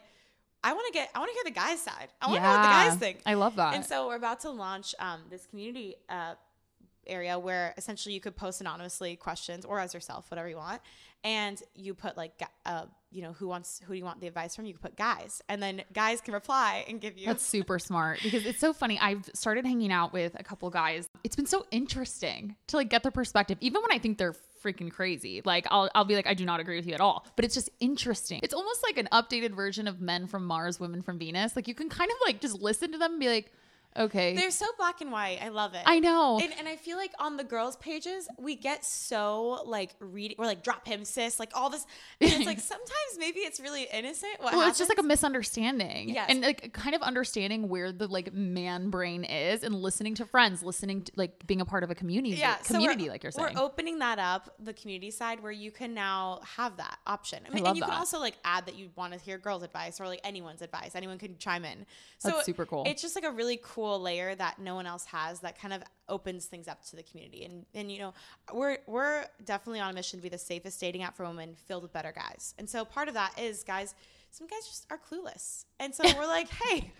[0.64, 1.10] I want to get.
[1.14, 2.08] I want to hear the guys' side.
[2.20, 3.20] I want to know what the guys think.
[3.24, 3.74] I love that.
[3.74, 6.34] And so we're about to launch um, this community uh,
[7.08, 10.80] area where essentially you could post anonymously questions or as yourself, whatever you want,
[11.24, 14.54] and you put like, uh, you know, who wants who do you want the advice
[14.54, 14.66] from?
[14.66, 17.26] You could put guys, and then guys can reply and give you.
[17.26, 18.98] That's super smart because it's so funny.
[19.00, 21.08] I've started hanging out with a couple guys.
[21.24, 24.90] It's been so interesting to like get their perspective, even when I think they're freaking
[24.90, 25.42] crazy.
[25.44, 27.26] Like I'll I'll be like, I do not agree with you at all.
[27.36, 28.40] But it's just interesting.
[28.42, 31.56] It's almost like an updated version of Men from Mars, Women from Venus.
[31.56, 33.52] Like you can kind of like just listen to them and be like,
[33.98, 34.34] okay.
[34.34, 35.38] They're so black and white.
[35.42, 35.82] I love it.
[35.84, 36.38] I know.
[36.42, 40.46] And, and I feel like on the girls' pages, we get so like reading, we're
[40.46, 41.86] like, drop him, sis, like all this.
[42.20, 44.32] And it's like sometimes maybe it's really innocent.
[44.42, 46.10] Well, it's just like a misunderstanding.
[46.10, 46.26] Yes.
[46.30, 50.62] And like kind of understanding where the like man brain is and listening to friends,
[50.62, 53.32] listening to like being a part of a community yeah, so community, we're, like you're
[53.32, 53.54] saying.
[53.54, 57.40] We're opening that up, the community side, where you can now have that option.
[57.46, 57.90] I mean, love and you that.
[57.90, 60.92] can also like add that you want to hear girls' advice or like anyone's advice.
[60.94, 61.86] Anyone can chime in.
[62.18, 62.84] So That's super cool.
[62.86, 65.82] It's just like a really cool layer that no one else has that kind of
[66.08, 67.44] opens things up to the community.
[67.44, 68.14] And and you know,
[68.52, 71.82] we're we're definitely on a mission to be the safest dating app for women filled
[71.84, 72.54] with better guys.
[72.58, 73.94] And so part of that is guys,
[74.30, 75.64] some guys just are clueless.
[75.78, 76.92] And so we're like, hey.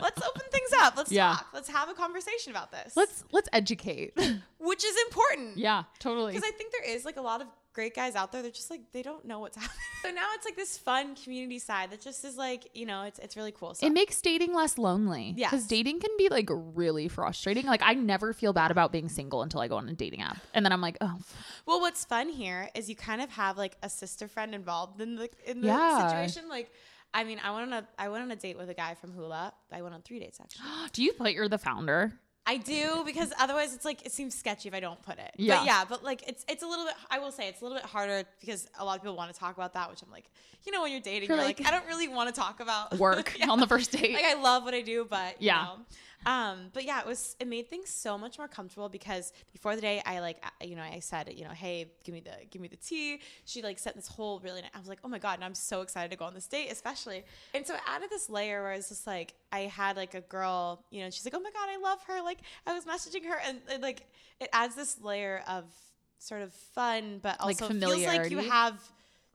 [0.00, 0.96] Let's open things up.
[0.96, 1.30] Let's Yeah.
[1.32, 1.48] talk.
[1.52, 2.94] Let's have a conversation about this.
[2.96, 4.16] let's let's educate.
[4.60, 5.58] which is important.
[5.58, 6.32] yeah, totally.
[6.34, 7.48] Because I think there is like a lot of
[7.78, 9.78] great guys out there They're just like they don't know what's happening.
[10.02, 13.20] So now it's like this fun community side that just is like, you know, it's
[13.20, 13.72] it's really cool.
[13.74, 15.34] So it makes dating less lonely.
[15.36, 17.66] Yeah, Because dating can be like really frustrating.
[17.66, 20.38] Like I never feel bad about being single until I go on a dating app.
[20.54, 21.18] And then I'm like, oh
[21.66, 25.14] well what's fun here is you kind of have like a sister friend involved in
[25.14, 26.08] the in the Yeah.
[26.08, 26.48] situation.
[26.48, 26.72] Like
[27.14, 29.12] I mean, I went on a I went on a date with a guy from
[29.12, 29.52] Hulah.
[29.72, 30.64] I went on three dates actually.
[30.92, 32.12] do you think you're the founder?
[32.48, 35.32] I do because otherwise it's like it seems sketchy if I don't put it.
[35.36, 35.58] Yeah.
[35.58, 37.76] But yeah, but like it's it's a little bit I will say it's a little
[37.78, 40.24] bit harder because a lot of people want to talk about that, which I'm like,
[40.64, 42.60] you know, when you're dating, You're you're, like, like- I don't really want to talk
[42.60, 43.50] about Work Yeah.
[43.50, 44.14] on the first date.
[44.14, 45.62] Like I love what I do, but you Yeah.
[45.64, 45.76] know.
[46.28, 49.80] Um, but yeah, it was it made things so much more comfortable because before the
[49.80, 52.68] day I like you know I said you know hey give me the give me
[52.68, 53.20] the tea.
[53.46, 55.54] She like sent this whole really nice, I was like oh my god and I'm
[55.54, 57.24] so excited to go on this date especially.
[57.54, 60.84] And so it added this layer where it's just like I had like a girl
[60.90, 63.40] you know she's like oh my god I love her like I was messaging her
[63.46, 64.06] and, and, like
[64.38, 65.64] it adds this layer of
[66.18, 68.78] sort of fun but Like also feels like you have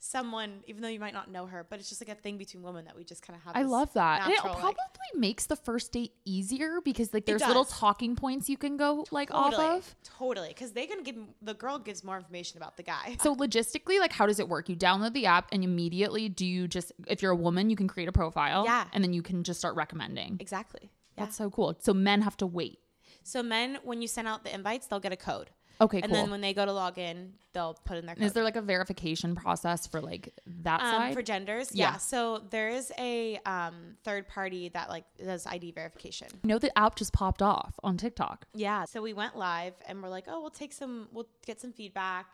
[0.03, 2.61] someone even though you might not know her but it's just like a thing between
[2.61, 3.55] women that we just kind of have.
[3.55, 4.23] I love that.
[4.23, 4.75] And it natural, probably
[5.13, 9.05] like- makes the first date easier because like there's little talking points you can go
[9.11, 9.95] like off of.
[10.03, 13.15] Totally, because they can give the girl gives more information about the guy.
[13.21, 14.67] So logistically, like how does it work?
[14.69, 17.87] You download the app and immediately do you just if you're a woman, you can
[17.87, 18.65] create a profile.
[18.65, 18.85] Yeah.
[18.91, 20.37] And then you can just start recommending.
[20.39, 20.91] Exactly.
[21.17, 21.25] Yeah.
[21.25, 21.77] That's so cool.
[21.79, 22.79] So men have to wait.
[23.23, 25.49] So men, when you send out the invites, they'll get a code,
[25.81, 26.21] Okay, and cool.
[26.21, 28.23] then when they go to log in, they'll put in their code.
[28.23, 30.33] Is there like a verification process for like
[30.63, 31.13] that um, side?
[31.13, 31.71] for genders?
[31.73, 31.91] Yeah.
[31.91, 31.97] Yeah.
[31.97, 36.27] So there is a um, third party that like does ID verification.
[36.43, 38.45] You know the app just popped off on TikTok.
[38.53, 38.85] Yeah.
[38.85, 42.27] So we went live, and we're like, oh, we'll take some, we'll get some feedback,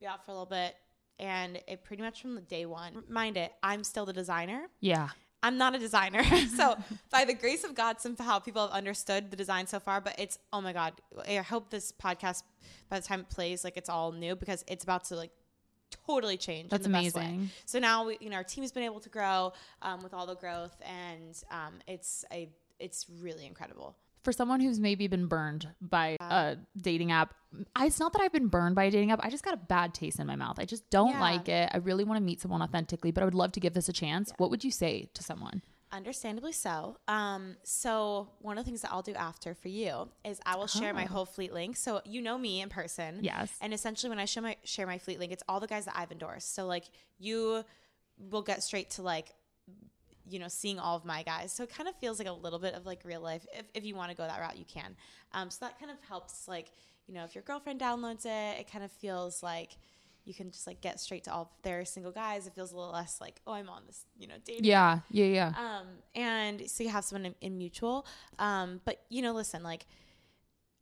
[0.00, 0.74] be out for a little bit,
[1.18, 3.04] and it pretty much from the day one.
[3.08, 4.66] Mind it, I'm still the designer.
[4.80, 5.10] Yeah.
[5.44, 6.24] I'm not a designer.
[6.56, 6.76] so
[7.10, 10.38] by the grace of God, somehow people have understood the design so far, but it's,
[10.54, 10.94] oh my God.
[11.28, 12.44] I hope this podcast,
[12.88, 15.32] by the time it plays, like it's all new because it's about to like
[16.06, 16.70] totally change.
[16.70, 17.26] That's in the best way.
[17.26, 17.50] amazing.
[17.66, 19.52] So now we, you know, our team has been able to grow
[19.82, 22.48] um, with all the growth and um, it's a,
[22.80, 23.96] it's really incredible.
[24.24, 27.34] For someone who's maybe been burned by a dating app,
[27.76, 29.20] I, it's not that I've been burned by a dating app.
[29.22, 30.58] I just got a bad taste in my mouth.
[30.58, 31.20] I just don't Yeah.
[31.20, 31.70] like it.
[31.72, 33.92] I really want to meet someone authentically, but I would love to give this a
[33.92, 34.32] chance.
[34.38, 35.62] What would you say to someone?
[35.92, 36.96] Understandably so.
[37.06, 40.66] Um, so one of the things that I'll do after for you is I will
[40.66, 41.08] share my Oh.
[41.08, 41.76] whole fleet link.
[41.76, 43.20] So you know me in person.
[43.22, 43.52] Yes.
[43.60, 45.94] And essentially when I share my share my fleet link, it's all the guys that
[45.96, 46.54] I've endorsed.
[46.54, 46.86] So like
[47.18, 47.62] you
[48.18, 49.34] will get straight to like
[50.28, 51.52] you know, seeing all of my guys.
[51.52, 53.46] So it kind of feels like a little bit of like real life.
[53.52, 54.96] If, if you want to go that route, you can.
[55.32, 56.72] Um, so that kind of helps like,
[57.06, 59.76] you know, if your girlfriend downloads it, it kind of feels like
[60.24, 62.46] you can just like get straight to all their single guys.
[62.46, 65.00] It feels a little less like, oh, I'm on this, you know, dating Yeah.
[65.10, 65.26] Yeah.
[65.26, 65.52] Yeah.
[65.58, 68.06] um, and so you have someone in, in mutual.
[68.38, 69.84] Um, but you know, listen, like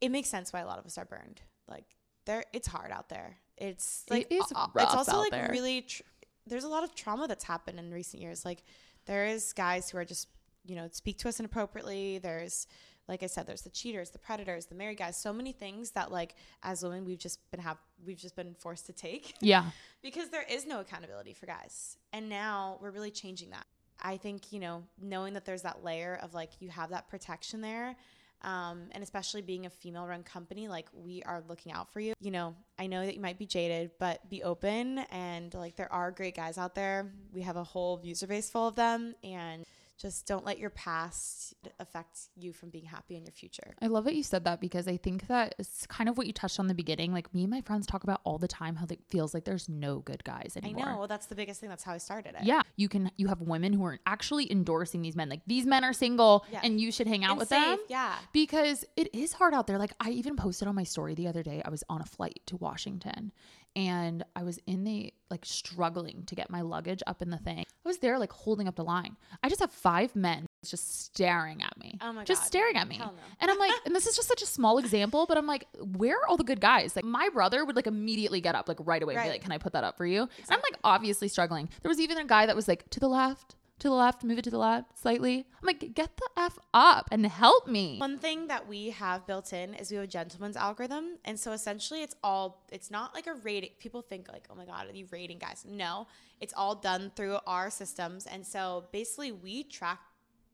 [0.00, 1.40] it makes sense why a lot of us are burned.
[1.68, 1.84] Like
[2.26, 3.38] there, it's hard out there.
[3.56, 5.48] It's like is a- rough it's also like there.
[5.50, 5.82] really.
[5.82, 6.02] Tr-
[6.46, 8.44] there's a lot of trauma that's happened in recent years.
[8.44, 8.62] Like
[9.06, 10.28] there is guys who are just
[10.64, 12.18] you know speak to us inappropriately.
[12.18, 12.66] There's
[13.08, 15.16] like I said, there's the cheaters, the predators, the married guys.
[15.16, 18.86] So many things that like as women we've just been have we've just been forced
[18.86, 19.70] to take yeah.
[20.02, 21.96] because there is no accountability for guys.
[22.12, 23.66] And now we're really changing that.
[24.00, 27.60] I think, you know, knowing that there's that layer of like you have that protection
[27.60, 27.94] there,
[28.42, 32.14] um, and especially being a female run company, like we are looking out for you.
[32.20, 35.92] You know, I know that you might be jaded, but be open and like there
[35.92, 37.12] are great guys out there.
[37.32, 39.64] We have a whole user base full of them and
[39.98, 43.74] just don't let your past affect you from being happy in your future.
[43.80, 46.32] I love that you said that because I think that it's kind of what you
[46.32, 47.12] touched on in the beginning.
[47.12, 49.68] Like me and my friends talk about all the time how it feels like there's
[49.68, 50.88] no good guys anymore.
[50.88, 50.98] I know.
[50.98, 51.68] Well, that's the biggest thing.
[51.68, 52.44] That's how I started it.
[52.44, 53.10] Yeah, you can.
[53.16, 55.28] You have women who are actually endorsing these men.
[55.28, 56.60] Like these men are single, Yeah.
[56.64, 57.78] and you should hang out And with safe, them.
[57.88, 58.16] Yeah.
[58.32, 59.78] because it is hard out there.
[59.78, 61.62] Like I even posted on my story the other day.
[61.64, 63.30] I was on a flight to Washington,
[63.74, 67.64] and I was in the like struggling to get my luggage up in the thing.
[67.84, 69.16] I was there like holding up the line.
[69.42, 71.98] I just have five men just staring at me.
[72.00, 72.46] Oh my just God.
[72.46, 72.98] staring at me.
[72.98, 73.10] No.
[73.40, 76.16] And I'm like, and this is just such a small example, but I'm like, where
[76.18, 76.94] are all the good guys?
[76.94, 79.52] Like my brother would like immediately get up like right away and be like, can
[79.52, 80.22] I put that up for you?
[80.22, 81.68] And I'm like obviously struggling.
[81.82, 84.38] There was even a guy that was like to the left, to the left, move
[84.38, 85.44] it to the left slightly.
[85.60, 87.98] I'm like, get the F up and help me.
[87.98, 91.18] One thing that we have built in is we have a gentleman's algorithm.
[91.24, 93.70] And so essentially it's all it's not like a rating.
[93.78, 95.66] People think like, oh my God, are you rating guys?
[95.68, 96.06] No.
[96.40, 98.26] It's all done through our systems.
[98.26, 100.00] And so basically we track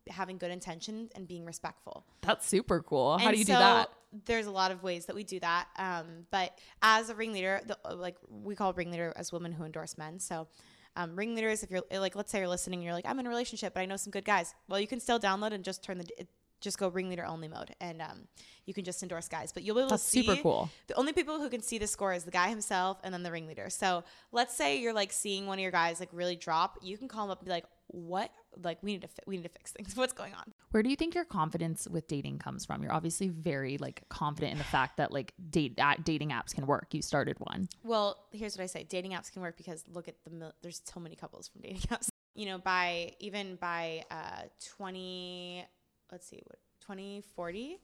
[0.09, 2.07] having good intentions and being respectful.
[2.23, 3.19] That's super cool.
[3.19, 3.91] How And do you do that?
[4.25, 5.69] There's a lot of ways that we do that.
[5.77, 10.19] Um, but as a ringleader, the, like we call ringleader as women who endorse men.
[10.19, 10.49] So
[10.99, 13.29] um, ringleaders, if you're like, let's say you're listening, and you're like, I'm in a
[13.29, 14.53] relationship, but I know some good guys.
[14.69, 16.29] Well, you can still download and just turn the it,
[16.61, 18.27] just go ringleader only mode, and um,
[18.67, 19.53] you can just endorse guys.
[19.53, 20.71] But you'll be able That's to see super cool.
[20.89, 23.31] The only people who can see the score is the guy himself and then the
[23.31, 23.71] ringleader.
[23.71, 27.07] So let's say you're like seeing one of your guys like really drop, you can
[27.07, 28.31] call him up and be like, what?
[28.63, 29.97] Like we need to fi- we need to fix things.
[29.97, 30.53] What's going on?
[30.71, 32.83] Where do you think your confidence with dating comes from?
[32.83, 36.67] You're obviously very like confident in the fact that like date uh, dating apps can
[36.67, 36.89] work.
[36.93, 37.69] You started one.
[37.85, 40.81] Well, here's what I say: dating apps can work because look at the mil- there's
[40.85, 42.09] so many couples from dating apps.
[42.35, 44.43] You know, by even by uh,
[44.77, 45.65] twenty,
[46.13, 47.79] let's see, what twenty forty,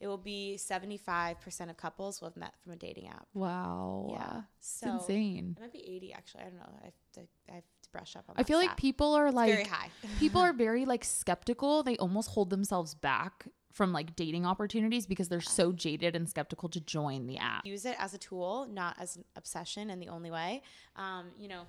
[0.00, 3.26] it will be 75% of couples will have met from a dating app.
[3.32, 4.08] Wow.
[4.10, 4.42] Yeah.
[4.58, 5.54] It's insane.
[5.56, 6.40] it might be 80 actually.
[6.42, 6.68] I don't know.
[6.82, 7.64] I have to, I have
[7.94, 9.88] brush up on I feel like people are like very high.
[10.18, 11.82] people are very like skeptical.
[11.82, 16.68] They almost hold themselves back from like dating opportunities because they're so jaded and skeptical
[16.68, 17.66] to join the app.
[17.66, 20.62] use it as a tool, not as an obsession and the only way.
[20.96, 21.62] Um, you know,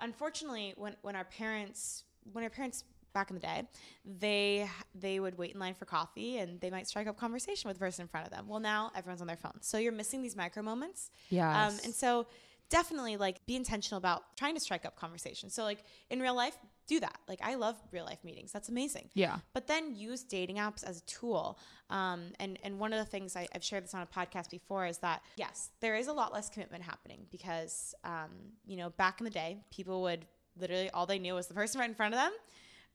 [0.00, 3.62] unfortunately, when, when our parents, when our parents back in the day,
[4.04, 7.78] they they would wait in line for coffee and they might strike up conversation with
[7.78, 8.46] the person in front of them.
[8.46, 11.10] Well, now everyone's on their phone, so you're missing these micro moments.
[11.30, 11.48] Yeah.
[11.48, 12.26] Um, and so
[12.70, 15.50] definitely like be intentional about trying to strike up conversation.
[15.50, 16.56] So like in real life,
[16.88, 17.16] do that.
[17.28, 18.52] Like I love real life meetings.
[18.52, 19.08] That's amazing.
[19.14, 19.38] yeah.
[19.54, 21.58] But then use dating apps as a tool.
[21.90, 24.86] Um, and, and one of the things I, I've shared this on a podcast before
[24.86, 28.30] is that, yes, there is a lot less commitment happening because, um,
[28.66, 30.26] you know, back in the day, people would
[30.58, 32.32] literally, all they knew was the person right in front of them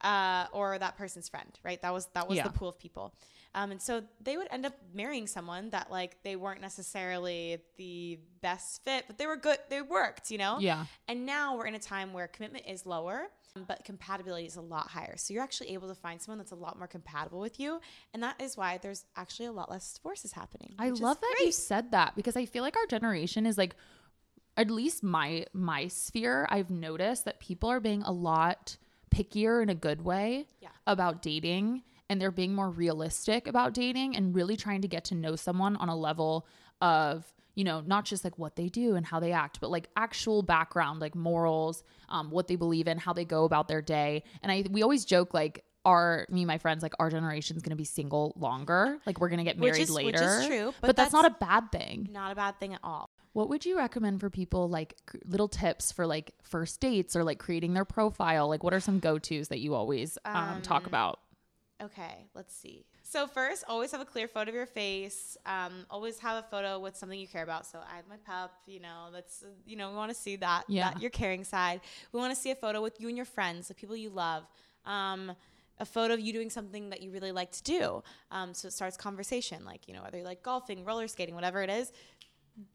[0.02, 1.80] uh, or that person's friend, right?
[1.82, 2.44] That was, that was Yeah.
[2.44, 3.14] the pool of people.
[3.54, 8.18] Um, and so they would end up marrying someone that like they weren't necessarily the
[8.40, 9.58] best fit, but they were good.
[9.68, 10.58] They worked, you know?
[10.58, 10.86] Yeah.
[11.08, 13.28] And now we're in a time where commitment is lower,
[13.66, 15.16] but compatibility is a lot higher.
[15.18, 17.80] So you're actually able to find someone that's a lot more compatible with you.
[18.14, 20.74] And that is why there's actually a lot less divorces happening.
[20.78, 23.74] I love that you said that because I feel like our generation is like
[24.56, 28.76] at least my my sphere I've noticed that people are being a lot
[29.14, 30.68] pickier in a good way Yeah.
[30.86, 31.82] about dating
[32.12, 35.74] and they're being more realistic about dating and really trying to get to know someone
[35.76, 36.46] on a level
[36.80, 39.88] of you know not just like what they do and how they act but like
[39.96, 44.22] actual background like morals um, what they believe in how they go about their day.
[44.42, 47.74] And i we always joke like our me and my friends like our generation's gonna
[47.76, 48.98] be single longer.
[49.06, 50.38] Like we're gonna get Which married is- which later.
[50.40, 52.08] is true, but, but that's, that's- not a bad thing.
[52.12, 53.10] Not a bad thing at all.
[53.32, 54.94] what would you recommend for people like
[55.26, 58.48] little tips for like first dates or like creating their profile?
[58.48, 61.18] Like what are some go-to's that you always um, talk Um, about
[61.82, 62.84] Okay, let's see.
[63.02, 65.36] So first, always have a clear photo of your face.
[65.44, 67.66] Um, always have a photo with something you care about.
[67.66, 68.52] So I have my pup.
[68.66, 70.64] You know, that's you know we want to see that.
[70.68, 70.90] Yeah.
[70.90, 71.80] that your caring side.
[72.12, 74.44] We want to see a photo with you and your friends, the people you love.
[74.86, 75.32] Um,
[75.78, 78.02] a photo of you doing something that you really like to do.
[78.30, 81.62] Um, so it starts conversation, like you know whether you like golfing, roller skating, whatever
[81.62, 81.90] it is.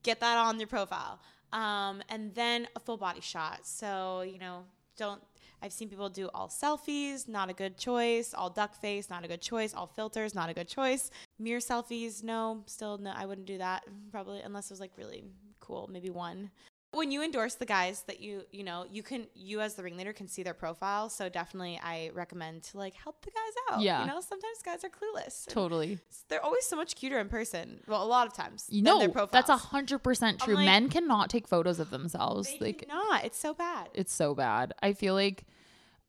[0.03, 1.20] Get that on your profile.
[1.53, 3.66] Um, and then a full body shot.
[3.66, 4.66] So you know
[4.97, 5.22] don't
[5.62, 8.34] I've seen people do all selfies, not a good choice.
[8.34, 9.74] All duck face, not a good choice.
[9.74, 11.10] All filters, not a good choice.
[11.39, 15.24] Mirror selfies, no, still no, I wouldn't do that probably unless it was like really
[15.60, 16.51] cool, maybe one.
[16.98, 20.14] When you endorse the guys that you, you know, you can, you as the ringleader
[20.14, 21.10] can see their profile.
[21.10, 23.82] So definitely I recommend to like help the guys out.
[23.82, 24.02] Yeah.
[24.02, 25.48] You know, sometimes guys are clueless.
[25.48, 27.82] totally They're always so much cuter in person.
[27.88, 28.66] Well, a lot of times.
[28.70, 32.66] you know that's a hundred percent true like- men cannot take photos of themselves They
[32.66, 33.26] like cannot.
[33.26, 33.89] It's so bad.
[33.93, 35.43] it's so bad i feel like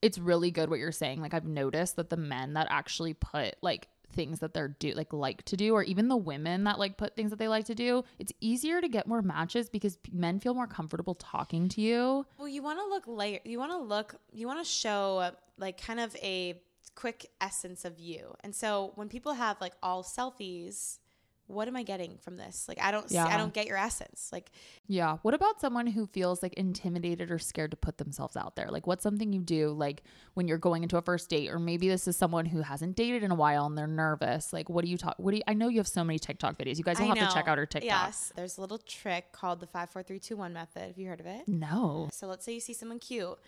[0.03, 3.57] it's really good what you're saying like i've noticed that the men that actually put
[3.63, 6.97] like things that they're do like like to do or even the women that like
[7.03, 10.41] put things that they like to do it's easier to get more matches because men
[10.41, 13.41] feel more comfortable talking to you Well, you want to look layer.
[13.45, 14.17] You want to look.
[14.33, 16.61] You want to show like kind of a
[16.95, 18.35] quick essence of you.
[18.41, 20.99] And so when people have like all selfies,
[21.49, 22.67] what am I getting from this?
[22.69, 23.09] Like I don't.
[23.09, 23.27] See, Yeah.
[23.27, 24.29] I don't get your essence.
[24.33, 24.51] Like
[24.87, 25.17] Yeah.
[25.23, 28.69] What about someone who feels like intimidated or scared to put themselves out there?
[28.71, 30.03] Like, what's something you do, like
[30.35, 33.23] when you're going into a first date, or maybe this is someone who hasn't dated
[33.25, 34.53] in a while and they're nervous?
[34.53, 35.15] Like, what do you talk?
[35.19, 35.43] What do you?
[35.49, 36.77] I know you have so many TikTok videos.
[36.79, 37.89] You guys will I have to check out her TikTok.
[37.89, 40.83] Yes, there's a little trick called the five, four, three, two, one method.
[40.83, 41.49] Have you heard of it?
[41.49, 42.09] No.
[42.13, 43.39] So let's say you see someone cute.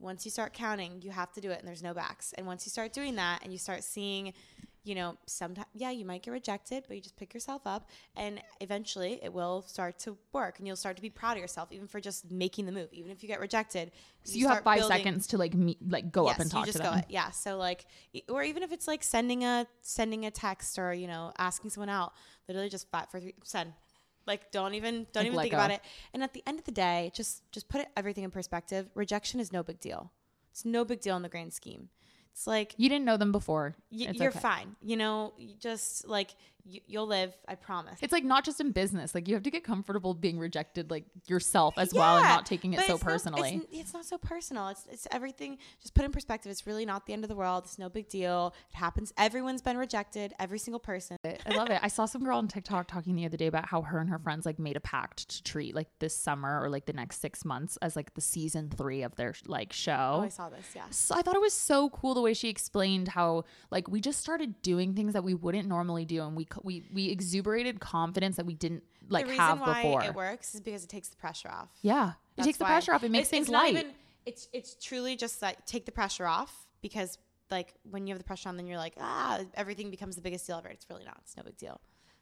[0.00, 2.32] Once you start counting, you have to do it, and there's no backs.
[2.36, 4.32] And once you start doing that, and you start seeing,
[4.84, 8.40] you know, sometimes yeah, you might get rejected, but you just pick yourself up, and
[8.60, 11.86] eventually it will start to work, and you'll start to be proud of yourself, even
[11.86, 12.88] for just making the move.
[12.92, 13.90] Even if you get rejected,
[14.24, 16.72] So you, have five building- seconds to like meet, like go up and talk you
[16.72, 17.00] to just them.
[17.00, 17.86] go yeah so like
[18.28, 21.88] or even if it's like sending a sending a text or you know asking someone
[21.88, 22.12] out
[22.48, 23.72] literally just five for three send
[24.26, 25.56] like don't even don't Like, even think go.
[25.58, 25.80] about it
[26.12, 29.40] and at the end of the day just just put it, everything in perspective rejection
[29.40, 30.12] is no big deal
[30.50, 31.88] it's no big deal in the grand scheme
[32.38, 33.74] it's like You didn't know them before.
[33.90, 34.38] y- It's you're okay.
[34.38, 36.34] fine you know you just like
[36.86, 39.14] you'll live i promise It's like not just in business.
[39.14, 42.74] Like you have to get comfortable being rejected, like yourself as well, and not taking
[42.74, 43.62] it so personally.
[43.70, 44.68] it's, it's not so personal.
[44.68, 45.58] It's it's everything.
[45.80, 46.50] Just put in perspective.
[46.50, 47.64] It's really not the end of the world.
[47.64, 48.54] It's no big deal.
[48.72, 49.12] It happens.
[49.16, 50.32] Everyone's been rejected.
[50.38, 51.16] Every single person.
[51.24, 51.80] I love it.
[51.82, 54.18] I saw some girl on TikTok talking the other day about how her and her
[54.18, 57.44] friends like made a pact to treat like this summer or like the next six
[57.44, 60.20] months as like the season three of their like Oh, show.
[60.24, 60.66] I saw this.
[60.74, 60.82] Yeah.
[60.90, 64.20] So I thought it was so cool the way she explained how like we just
[64.20, 68.46] started doing things that we wouldn't normally do, and we we we exuberated confidence that
[68.46, 70.04] we didn't like the reason have why before.
[70.04, 71.68] it works is because it takes the pressure off.
[71.82, 72.70] Yeah, it That's takes the why.
[72.70, 73.02] pressure off.
[73.04, 73.74] It makes It's- things it's light.
[73.74, 73.94] even-
[74.26, 77.16] it's it's truly just like take the pressure off because
[77.50, 80.46] like when you have the pressure on, then you're like, ah, everything becomes the biggest
[80.46, 80.68] deal ever.
[80.68, 81.16] It's really not.
[81.22, 81.80] It's no big deal.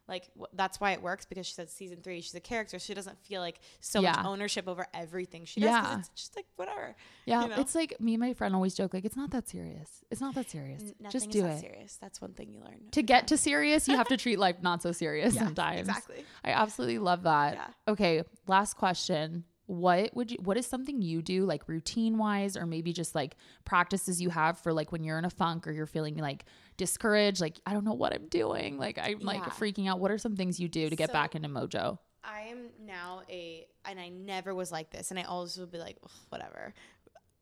[0.09, 2.79] Like wh- that's why it works because she said season three, she's a character.
[2.79, 5.71] She doesn't feel like so much ownership over everything she does.
[5.71, 5.99] Yeah.
[5.99, 6.95] It's just like whatever.
[7.25, 7.57] Yeah, you know?
[7.59, 10.05] it's like me and my friend always joke like it's not that serious.
[10.11, 10.83] It's not that serious.
[10.83, 11.61] N- Nothing Just is do that it.
[11.61, 11.97] serious.
[12.01, 12.81] That's one thing you learn.
[12.93, 15.81] To get to serious, you have to treat life not so serious Yeah, sometimes.
[15.89, 16.25] exactly.
[16.45, 17.55] I absolutely love that.
[17.55, 17.93] Yeah.
[17.93, 19.45] Okay, last question.
[19.69, 23.35] What would you what is something you do like routine wise or maybe just like
[23.65, 26.45] practices you have for like when you're in a funk or you're feeling like
[26.77, 30.01] discouraged, like I don't know what I'm doing, like I'm like freaking out.
[30.01, 31.99] What are some things you do to get So- back into mojo?
[32.29, 35.79] I am now a, and I never was like this, and I always would be
[35.79, 35.97] like,
[36.31, 36.75] whatever,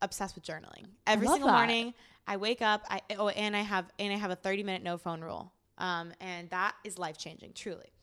[0.02, 0.84] obsessed with journaling.
[1.06, 1.54] Every single that.
[1.54, 1.94] morning,
[2.26, 2.84] I wake up.
[2.90, 6.12] I oh, and I have and I have a thirty minute no phone rule, um,
[6.20, 7.94] and that is life changing, truly.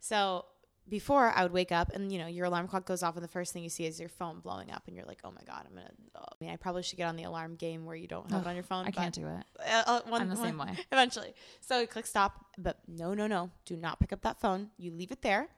[0.00, 0.46] So
[0.88, 3.28] before I would wake up, and you know your alarm clock goes off, and the
[3.28, 5.66] first thing you see is your phone blowing up, and you're like, oh my god,
[5.68, 5.90] I'm gonna.
[6.16, 6.20] Oh.
[6.20, 8.48] I mean, I probably should get on the alarm game where you don't have it
[8.48, 8.86] on your phone.
[8.86, 9.44] I can't do it.
[9.60, 10.78] uh, uh, one, I'm the same one- way.
[10.92, 11.34] Eventually.
[11.60, 12.44] So you click stop.
[12.58, 13.50] But no, no, no.
[13.64, 14.70] Do not pick up that phone.
[14.78, 15.48] You leave it there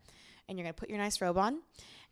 [0.49, 1.63] and you're going to put your nice robe on.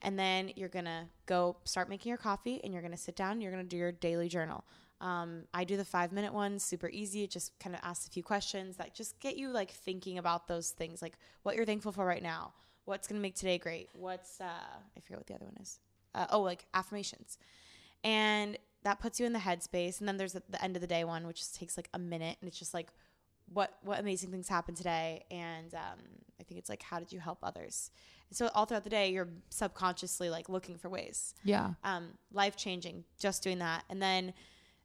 [0.03, 3.17] And then you're going to go start making your coffee and you're going to sit
[3.17, 3.41] down.
[3.41, 4.65] You're going to do your daily journal.
[5.01, 7.25] Um, I do the five minute one, super easy.
[7.25, 10.47] It just kind of asks a few questions that just get you like thinking about
[10.47, 12.53] those things, like what you're thankful for right now,
[12.85, 15.78] what's going to make today great, what's, uh, I forget what the other one is.
[16.14, 17.39] Uh, oh, like affirmations.
[18.03, 20.87] And that puts you in the headspace and then there's the, the end of the
[20.87, 22.89] day one which just takes like a minute and it's just like
[23.53, 25.99] what what amazing things happened today and um,
[26.41, 27.91] i think it's like how did you help others?
[28.28, 31.35] And so all throughout the day you're subconsciously like looking for ways.
[31.45, 31.72] Yeah.
[31.85, 33.85] um, life changing just doing that.
[33.91, 34.33] And then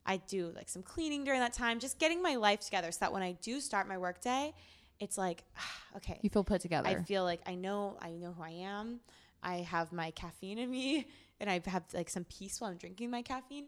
[0.06, 3.12] i do like some cleaning during that time just getting my life together so that
[3.12, 4.54] when i do start my work day
[5.00, 5.44] it's like
[5.98, 6.88] okay You feel put together.
[6.88, 9.00] I feel like I know I know who I am.
[9.44, 11.08] I have my caffeine in me
[11.40, 13.68] and I have like some peace while I'm drinking my caffeine.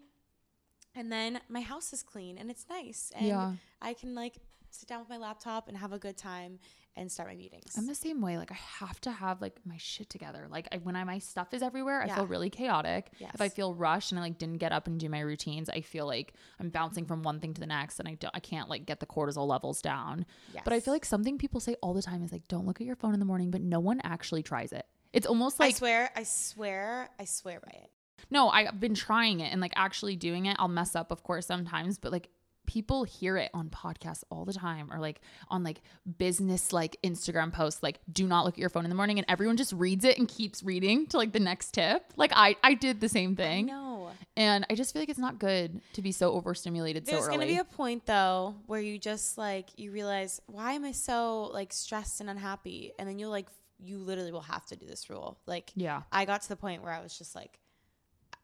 [0.95, 3.11] And then my house is clean and it's nice.
[3.15, 3.53] And Yeah.
[3.81, 4.37] I can like
[4.71, 6.59] sit down with my laptop and have a good time
[6.97, 7.75] and start my meetings.
[7.77, 8.37] I'm the same way.
[8.37, 10.47] Like I have to have like my shit together.
[10.49, 13.11] Like I, when I my stuff is everywhere, I feel really chaotic.
[13.33, 15.81] If I feel rushed and I like didn't get up and do my routines, I
[15.81, 18.69] feel like I'm bouncing from one thing to the next, and I don't, I can't
[18.69, 20.25] like get the cortisol levels down.
[20.63, 22.87] But I feel like something people say all the time is like, don't look at
[22.87, 24.85] your phone in the morning, but no one actually tries it.
[25.13, 27.89] It's almost like I swear, I swear, I swear by it.
[28.29, 30.55] no, I've been trying it and like actually doing it.
[30.59, 32.29] I'll mess up, of course, sometimes, but like
[32.67, 35.81] people hear it on podcasts all the time or like on like
[36.17, 39.25] business like Instagram posts, like do not look at your phone in the morning and
[39.27, 42.13] everyone just reads it and keeps reading to like the next tip.
[42.15, 43.67] Like I, I did the same thing.
[43.67, 44.11] No.
[44.35, 47.37] And I just feel like it's not good to be so overstimulated There's so early.
[47.37, 50.91] There's gonna be a point though where you just like you realize why am I
[50.91, 53.47] so like stressed and unhappy, and then you'll like
[53.79, 55.39] you literally will have to do this rule.
[55.45, 56.03] Like yeah.
[56.11, 57.59] I got to the point where I was just like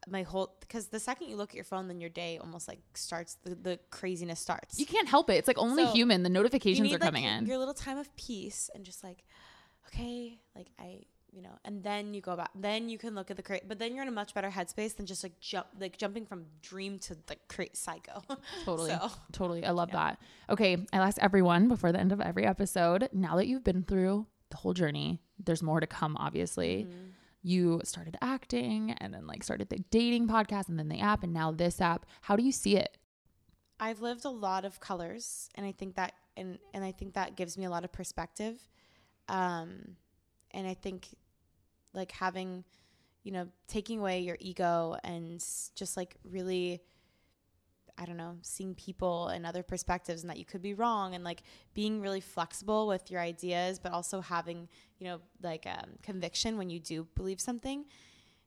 [0.08, 2.80] my whole because the second you look at your phone, then your day almost like
[2.94, 4.78] starts the, the craziness starts.
[4.78, 5.34] You can't help it.
[5.34, 6.22] It's like only So, human.
[6.22, 7.46] The notifications need, are coming like, in.
[7.46, 9.24] Your little time of peace and just like,
[9.88, 11.02] okay, like I,
[11.32, 12.50] you know, and then you go back.
[12.54, 14.96] Then you can look at the cra But then you're in a much better headspace
[14.96, 18.22] than just like jump, like jumping from dream to like cra- psycho.
[18.64, 18.90] Totally.
[18.90, 19.64] So- Totally.
[19.64, 20.18] I love that.
[20.50, 20.76] Okay.
[20.92, 24.56] I ask everyone before the end of every episode now that you've been through the
[24.58, 26.86] whole journey, there's more to come, obviously.
[26.88, 27.00] Mm-hmm.
[27.46, 31.34] You started acting and then like started the dating podcast and then the app and
[31.34, 32.06] now this app.
[32.22, 32.96] How do you see it?
[33.78, 37.36] I've lived a lot of colors, and I think that and and I think that
[37.36, 38.58] gives me a lot of perspective.
[39.28, 39.96] Um,
[40.52, 41.08] and I think
[41.92, 42.64] like having,
[43.24, 46.80] you know, taking away your ego and just like really,
[47.96, 51.22] I don't know, seeing people and other perspectives, and that you could be wrong, and
[51.22, 51.42] like
[51.74, 54.68] being really flexible with your ideas, but also having,
[54.98, 57.84] you know, like um, conviction when you do believe something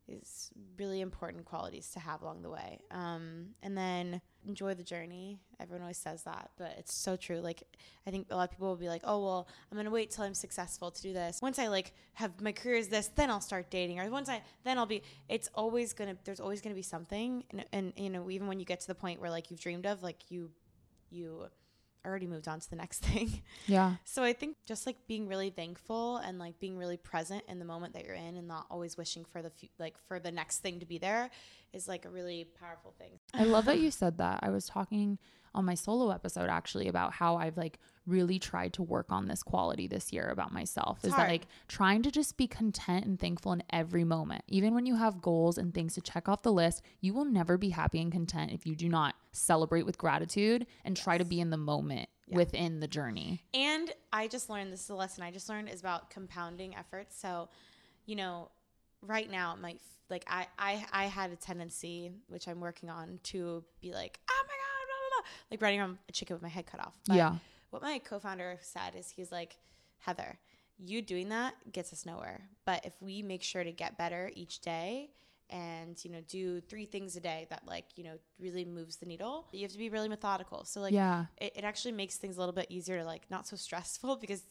[0.08, 2.80] is really important qualities to have along the way.
[2.92, 5.40] Um, and then enjoy the journey.
[5.60, 7.40] Everyone always says that, but it's so true.
[7.40, 7.64] Like,
[8.06, 10.12] I think a lot of people will be like, oh, well, I'm going to wait
[10.12, 11.42] till I'm successful to do this.
[11.42, 14.00] Once I like have my career is this, then I'll start dating.
[14.00, 16.82] Or once I, then I'll be, it's always going to, there's always going to be
[16.84, 17.44] something.
[17.52, 19.86] And, and, you know, even when you get to the point where like you've dreamed
[19.86, 20.52] of, like you,
[21.10, 21.48] you
[22.08, 23.42] already moved on to the next thing.
[23.68, 23.96] Yeah.
[24.06, 27.66] So I think just like being really thankful and like being really present in the
[27.66, 30.80] moment that you're in and not always wishing for the like for the next thing
[30.80, 31.30] to be there
[31.74, 33.20] is like a really powerful thing.
[33.34, 34.40] I love that you said that.
[34.42, 35.20] I was talking
[35.58, 39.44] on my solo episode actually about how I've like really tried to work on this
[39.44, 41.04] quality this year about myself.
[41.04, 44.44] is that like trying to just be content and thankful in every moment.
[44.48, 47.58] Even when you have goals and things to check off the list, you will never
[47.58, 51.42] be happy and content if you do not celebrate with gratitude and try to be
[51.42, 53.44] in the moment within the journey.
[53.54, 57.20] And I just learned this is a lesson I just learned is about compounding efforts.
[57.20, 57.50] So,
[58.06, 58.50] you know,
[59.02, 59.80] right now it might
[60.10, 64.44] like I I I had a tendency which I'm working on to be like, "Oh
[64.48, 64.67] my god.
[65.52, 67.00] Like running around a chicken with my head cut off.
[67.08, 67.36] But Yeah.
[67.70, 69.58] What my co-founder said is he's like,
[70.00, 70.40] Heather,
[70.78, 72.50] you doing that gets us nowhere.
[72.66, 75.10] But if we make sure to get better each day
[75.50, 79.06] and you know do three things a day that like you know really moves the
[79.06, 81.24] needle you have to be really methodical so like Yeah.
[81.38, 84.44] it, it actually makes things a little bit easier to like not so stressful because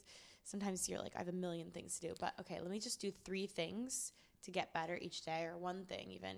[0.45, 2.99] sometimes you're like i have a million things to do but okay let me just
[2.99, 4.12] do three things
[4.43, 6.37] to get better each day or one thing even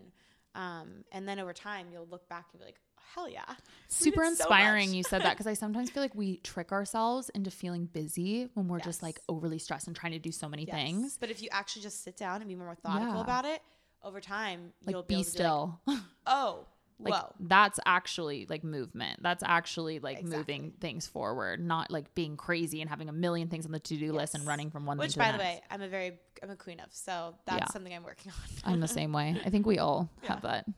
[0.57, 2.81] um, and then over time you'll look back and be like
[3.15, 3.45] hell yeah
[3.89, 7.31] super did so inspiring you said that because I sometimes feel like we trick ourselves
[7.31, 10.65] into feeling busy when we're just like overly stressed and trying to do so many
[10.65, 10.75] Yes.
[10.75, 11.17] things.
[11.21, 13.21] but if you actually just sit down and be more methodical Yeah.
[13.23, 13.63] about it
[14.03, 15.81] over time Like you'll be, be, be like, still.
[16.27, 16.67] oh
[17.01, 19.23] like whoa that's actually like movement.
[19.23, 20.39] That's actually like Exactly.
[20.39, 24.13] moving things forward, not like being crazy and having a million things on the to-do
[24.13, 26.57] list and running from one which by the the way i'm a very i'm a
[26.57, 27.67] queen of so that's Yeah.
[27.73, 29.37] something i'm working on I'm the same way.
[29.45, 30.29] I think we all Yeah.
[30.35, 30.67] have that.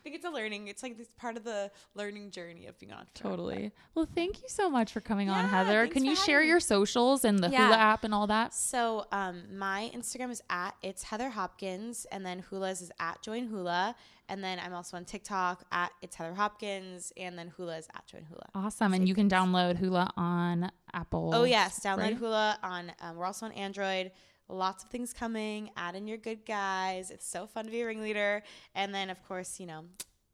[0.00, 0.68] I think it's a learning.
[0.68, 3.36] It's like this part of the learning journey of being an entrepreneur.
[3.36, 3.72] Totally.
[3.94, 5.86] Well, thank you so much for coming on, Heather.
[5.88, 6.46] Can you share me.
[6.46, 7.68] your socials and the Yeah.
[7.70, 8.54] Hulah app and all that?
[8.54, 13.50] So um, my Instagram is at it's Heather Hopkins, and then Hulah's is at Join
[13.50, 13.94] Hulah,
[14.30, 18.06] and then I'm also on TikTok at it's Heather Hopkins, and then Hulah is at
[18.06, 18.48] Join Hulah.
[18.54, 18.94] Awesome.
[18.94, 21.32] And you can download Hulah on Apple.
[21.34, 22.18] Oh yes, download right?
[22.20, 22.92] Hulah on.
[23.02, 24.12] Um, we're also on Android.
[24.50, 25.70] Lots of things coming.
[25.76, 27.10] Add in your good guys.
[27.10, 28.42] It's so fun to be a ringleader,
[28.74, 29.84] and then of course you know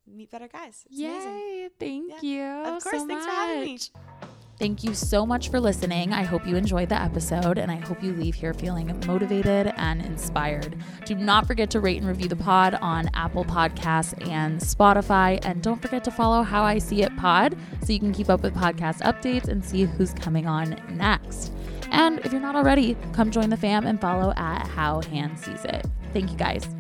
[0.07, 0.85] meet better guys.
[0.91, 1.39] It's amazing.
[1.39, 1.69] Yay.
[1.79, 2.63] Thank Yeah.
[2.65, 2.71] you.
[2.77, 3.01] Of course.
[3.01, 3.79] so thanks for having me.
[4.59, 6.15] Thank you so much for listening.
[6.15, 10.01] I hope you enjoyed the episode and I hope you leave here feeling motivated and
[10.01, 10.79] inspired.
[11.05, 15.45] Do not forget to rate and review the pod on Apple Podcasts and Spotify.
[15.45, 17.55] And don't forget to follow How I See It Pod
[17.85, 21.53] so you can keep up with podcast updates and see who's coming on next.
[21.91, 25.65] And if you're not already, come join the fam and follow at How Han Sees
[25.65, 25.87] It.
[26.13, 26.76] Thank you guys.